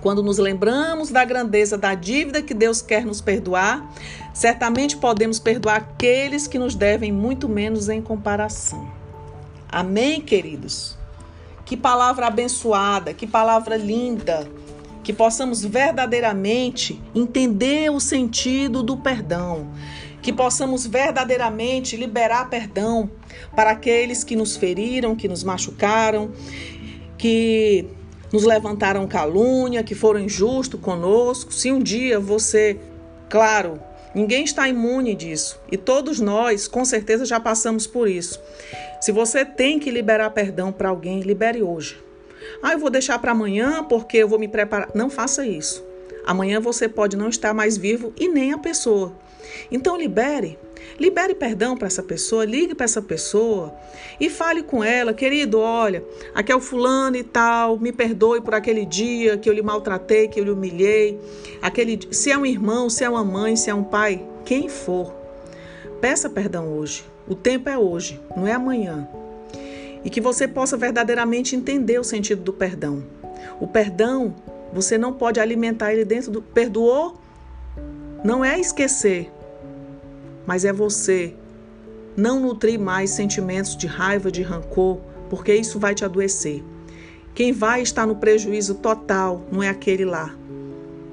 Quando 0.00 0.22
nos 0.22 0.38
lembramos 0.38 1.10
da 1.10 1.24
grandeza 1.24 1.76
da 1.76 1.94
dívida 1.94 2.40
que 2.40 2.54
Deus 2.54 2.80
quer 2.80 3.04
nos 3.04 3.20
perdoar, 3.20 3.92
certamente 4.32 4.96
podemos 4.96 5.38
perdoar 5.38 5.76
aqueles 5.76 6.46
que 6.46 6.58
nos 6.58 6.74
devem 6.74 7.12
muito 7.12 7.48
menos 7.48 7.88
em 7.88 8.00
comparação. 8.00 8.90
Amém, 9.68 10.20
queridos? 10.20 10.98
Que 11.64 11.76
palavra 11.76 12.26
abençoada, 12.26 13.14
que 13.14 13.26
palavra 13.26 13.76
linda. 13.76 14.48
Que 15.04 15.12
possamos 15.12 15.64
verdadeiramente 15.64 17.00
entender 17.14 17.90
o 17.90 18.00
sentido 18.00 18.82
do 18.82 18.96
perdão. 18.96 19.68
Que 20.20 20.32
possamos 20.32 20.86
verdadeiramente 20.86 21.96
liberar 21.96 22.50
perdão 22.50 23.10
para 23.54 23.70
aqueles 23.70 24.24
que 24.24 24.34
nos 24.34 24.56
feriram, 24.56 25.14
que 25.14 25.28
nos 25.28 25.44
machucaram, 25.44 26.32
que 27.16 27.86
nos 28.32 28.44
levantaram 28.44 29.06
calúnia, 29.06 29.82
que 29.82 29.94
foram 29.94 30.20
injustos 30.20 30.80
conosco. 30.80 31.52
Se 31.52 31.70
um 31.72 31.80
dia 31.80 32.20
você, 32.20 32.78
claro, 33.28 33.80
ninguém 34.14 34.44
está 34.44 34.68
imune 34.68 35.14
disso 35.14 35.60
e 35.70 35.76
todos 35.76 36.20
nós, 36.20 36.68
com 36.68 36.84
certeza, 36.84 37.24
já 37.24 37.40
passamos 37.40 37.86
por 37.86 38.08
isso. 38.08 38.40
Se 39.00 39.12
você 39.12 39.44
tem 39.44 39.78
que 39.78 39.90
liberar 39.90 40.30
perdão 40.30 40.70
para 40.70 40.90
alguém, 40.90 41.20
libere 41.20 41.62
hoje. 41.62 41.98
Ah, 42.62 42.72
eu 42.72 42.78
vou 42.78 42.90
deixar 42.90 43.18
para 43.18 43.32
amanhã 43.32 43.84
porque 43.84 44.18
eu 44.18 44.28
vou 44.28 44.38
me 44.38 44.48
preparar. 44.48 44.90
Não 44.94 45.08
faça 45.08 45.46
isso. 45.46 45.84
Amanhã 46.26 46.60
você 46.60 46.88
pode 46.88 47.16
não 47.16 47.28
estar 47.28 47.54
mais 47.54 47.76
vivo 47.76 48.12
e 48.18 48.28
nem 48.28 48.52
a 48.52 48.58
pessoa. 48.58 49.12
Então 49.70 49.96
libere. 49.96 50.58
Libere 50.98 51.34
perdão 51.34 51.76
para 51.76 51.86
essa 51.86 52.02
pessoa, 52.02 52.44
ligue 52.44 52.74
para 52.74 52.84
essa 52.84 53.00
pessoa 53.00 53.74
e 54.20 54.28
fale 54.28 54.62
com 54.62 54.84
ela, 54.84 55.14
querido, 55.14 55.58
olha, 55.58 56.04
aqui 56.34 56.52
é 56.52 56.56
o 56.56 56.60
fulano 56.60 57.16
e 57.16 57.24
tal, 57.24 57.78
me 57.78 57.92
perdoe 57.92 58.40
por 58.40 58.54
aquele 58.54 58.84
dia 58.84 59.38
que 59.38 59.48
eu 59.48 59.52
lhe 59.52 59.62
maltratei, 59.62 60.28
que 60.28 60.38
eu 60.38 60.44
lhe 60.44 60.50
humilhei, 60.50 61.18
aquele, 61.62 61.98
se 62.10 62.30
é 62.30 62.36
um 62.36 62.44
irmão, 62.44 62.90
se 62.90 63.02
é 63.04 63.08
uma 63.08 63.24
mãe, 63.24 63.56
se 63.56 63.70
é 63.70 63.74
um 63.74 63.84
pai, 63.84 64.22
quem 64.44 64.68
for. 64.68 65.14
Peça 66.00 66.28
perdão 66.28 66.68
hoje. 66.68 67.04
O 67.28 67.34
tempo 67.34 67.68
é 67.68 67.78
hoje, 67.78 68.20
não 68.36 68.46
é 68.46 68.52
amanhã. 68.52 69.08
E 70.04 70.10
que 70.10 70.20
você 70.20 70.48
possa 70.48 70.76
verdadeiramente 70.76 71.54
entender 71.54 71.98
o 71.98 72.04
sentido 72.04 72.42
do 72.42 72.52
perdão. 72.52 73.04
O 73.60 73.66
perdão, 73.66 74.34
você 74.72 74.96
não 74.96 75.12
pode 75.12 75.38
alimentar 75.38 75.92
ele 75.92 76.04
dentro 76.04 76.30
do. 76.30 76.42
Perdoou? 76.42 77.20
Não 78.24 78.44
é 78.44 78.58
esquecer, 78.58 79.30
mas 80.50 80.64
é 80.64 80.72
você 80.72 81.32
não 82.16 82.40
nutrir 82.40 82.76
mais 82.76 83.10
sentimentos 83.10 83.76
de 83.76 83.86
raiva, 83.86 84.32
de 84.32 84.42
rancor, 84.42 84.98
porque 85.28 85.54
isso 85.54 85.78
vai 85.78 85.94
te 85.94 86.04
adoecer. 86.04 86.60
Quem 87.32 87.52
vai 87.52 87.82
estar 87.82 88.04
no 88.04 88.16
prejuízo 88.16 88.74
total 88.74 89.46
não 89.52 89.62
é 89.62 89.68
aquele 89.68 90.04
lá, 90.04 90.36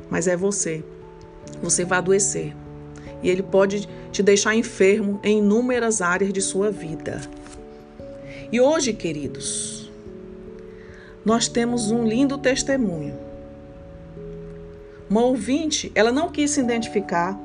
mas 0.09 0.27
é 0.27 0.35
você. 0.35 0.83
Você 1.61 1.85
vai 1.85 1.99
adoecer 1.99 2.55
e 3.21 3.29
ele 3.29 3.43
pode 3.43 3.87
te 4.11 4.23
deixar 4.23 4.55
enfermo 4.55 5.19
em 5.23 5.37
inúmeras 5.37 6.01
áreas 6.01 6.33
de 6.33 6.41
sua 6.41 6.71
vida. 6.71 7.21
E 8.51 8.59
hoje, 8.59 8.91
queridos, 8.91 9.91
nós 11.23 11.47
temos 11.47 11.91
um 11.91 12.07
lindo 12.07 12.39
testemunho. 12.39 13.13
Uma 15.07 15.21
ouvinte, 15.21 15.91
ela 15.93 16.11
não 16.11 16.27
quis 16.27 16.49
se 16.49 16.59
identificar, 16.59 17.39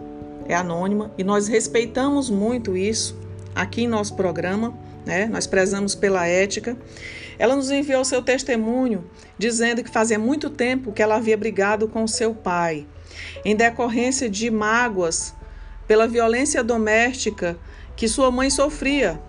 é 0.48 0.54
anônima, 0.54 1.12
e 1.16 1.24
nós 1.24 1.48
respeitamos 1.48 2.30
muito 2.30 2.76
isso 2.76 3.18
aqui 3.54 3.82
em 3.82 3.88
nosso 3.88 4.14
programa, 4.14 4.74
né? 5.04 5.26
Nós 5.26 5.46
prezamos 5.46 5.94
pela 5.94 6.26
ética. 6.26 6.76
Ela 7.38 7.56
nos 7.56 7.70
enviou 7.70 8.04
seu 8.04 8.22
testemunho 8.22 9.04
dizendo 9.38 9.82
que 9.82 9.90
fazia 9.90 10.18
muito 10.18 10.48
tempo 10.48 10.92
que 10.92 11.02
ela 11.02 11.16
havia 11.16 11.36
brigado 11.36 11.88
com 11.88 12.06
seu 12.06 12.34
pai, 12.34 12.86
em 13.44 13.56
decorrência 13.56 14.28
de 14.30 14.50
mágoas 14.50 15.34
pela 15.86 16.06
violência 16.06 16.62
doméstica 16.62 17.56
que 17.96 18.08
sua 18.08 18.30
mãe 18.30 18.48
sofria. 18.48 19.20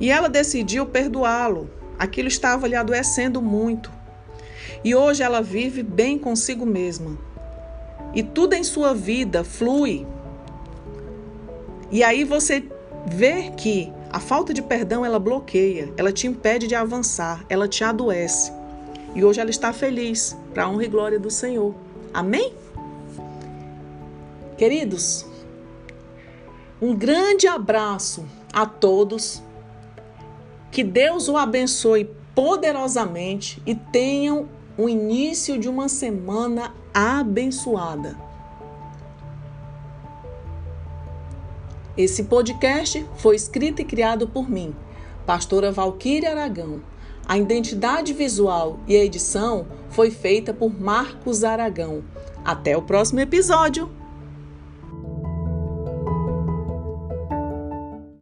E 0.00 0.10
ela 0.10 0.28
decidiu 0.28 0.86
perdoá-lo. 0.86 1.70
Aquilo 1.98 2.28
estava 2.28 2.66
lhe 2.66 2.74
adoecendo 2.74 3.40
muito. 3.40 3.90
E 4.82 4.94
hoje 4.94 5.22
ela 5.22 5.40
vive 5.40 5.82
bem 5.82 6.18
consigo 6.18 6.66
mesma. 6.66 7.16
E 8.14 8.22
tudo 8.22 8.54
em 8.54 8.62
sua 8.62 8.94
vida 8.94 9.42
flui. 9.42 10.06
E 11.90 12.02
aí 12.02 12.24
você 12.24 12.64
vê 13.06 13.50
que 13.50 13.92
a 14.10 14.20
falta 14.20 14.54
de 14.54 14.62
perdão 14.62 15.04
ela 15.04 15.18
bloqueia, 15.18 15.92
ela 15.96 16.12
te 16.12 16.26
impede 16.26 16.66
de 16.66 16.74
avançar, 16.74 17.44
ela 17.48 17.66
te 17.66 17.82
adoece. 17.82 18.52
E 19.14 19.24
hoje 19.24 19.40
ela 19.40 19.50
está 19.50 19.72
feliz, 19.72 20.36
para 20.52 20.64
a 20.64 20.68
honra 20.68 20.84
e 20.84 20.88
glória 20.88 21.18
do 21.18 21.30
Senhor. 21.30 21.74
Amém? 22.12 22.52
Queridos, 24.56 25.26
um 26.80 26.94
grande 26.94 27.46
abraço 27.46 28.24
a 28.52 28.64
todos. 28.66 29.42
Que 30.70 30.84
Deus 30.84 31.28
o 31.28 31.36
abençoe 31.36 32.10
poderosamente 32.34 33.62
e 33.64 33.74
tenham 33.74 34.48
o 34.76 34.88
início 34.88 35.58
de 35.58 35.68
uma 35.68 35.88
semana 35.88 36.72
abençoada. 36.94 38.16
Esse 41.96 42.24
podcast 42.24 43.04
foi 43.16 43.34
escrito 43.34 43.82
e 43.82 43.84
criado 43.84 44.28
por 44.28 44.48
mim, 44.48 44.74
pastora 45.26 45.72
Valquíria 45.72 46.30
Aragão. 46.30 46.80
A 47.26 47.36
identidade 47.36 48.12
visual 48.12 48.78
e 48.86 48.94
a 48.94 49.04
edição 49.04 49.66
foi 49.90 50.10
feita 50.10 50.54
por 50.54 50.78
Marcos 50.78 51.42
Aragão. 51.42 52.04
Até 52.44 52.76
o 52.76 52.82
próximo 52.82 53.20
episódio! 53.20 53.90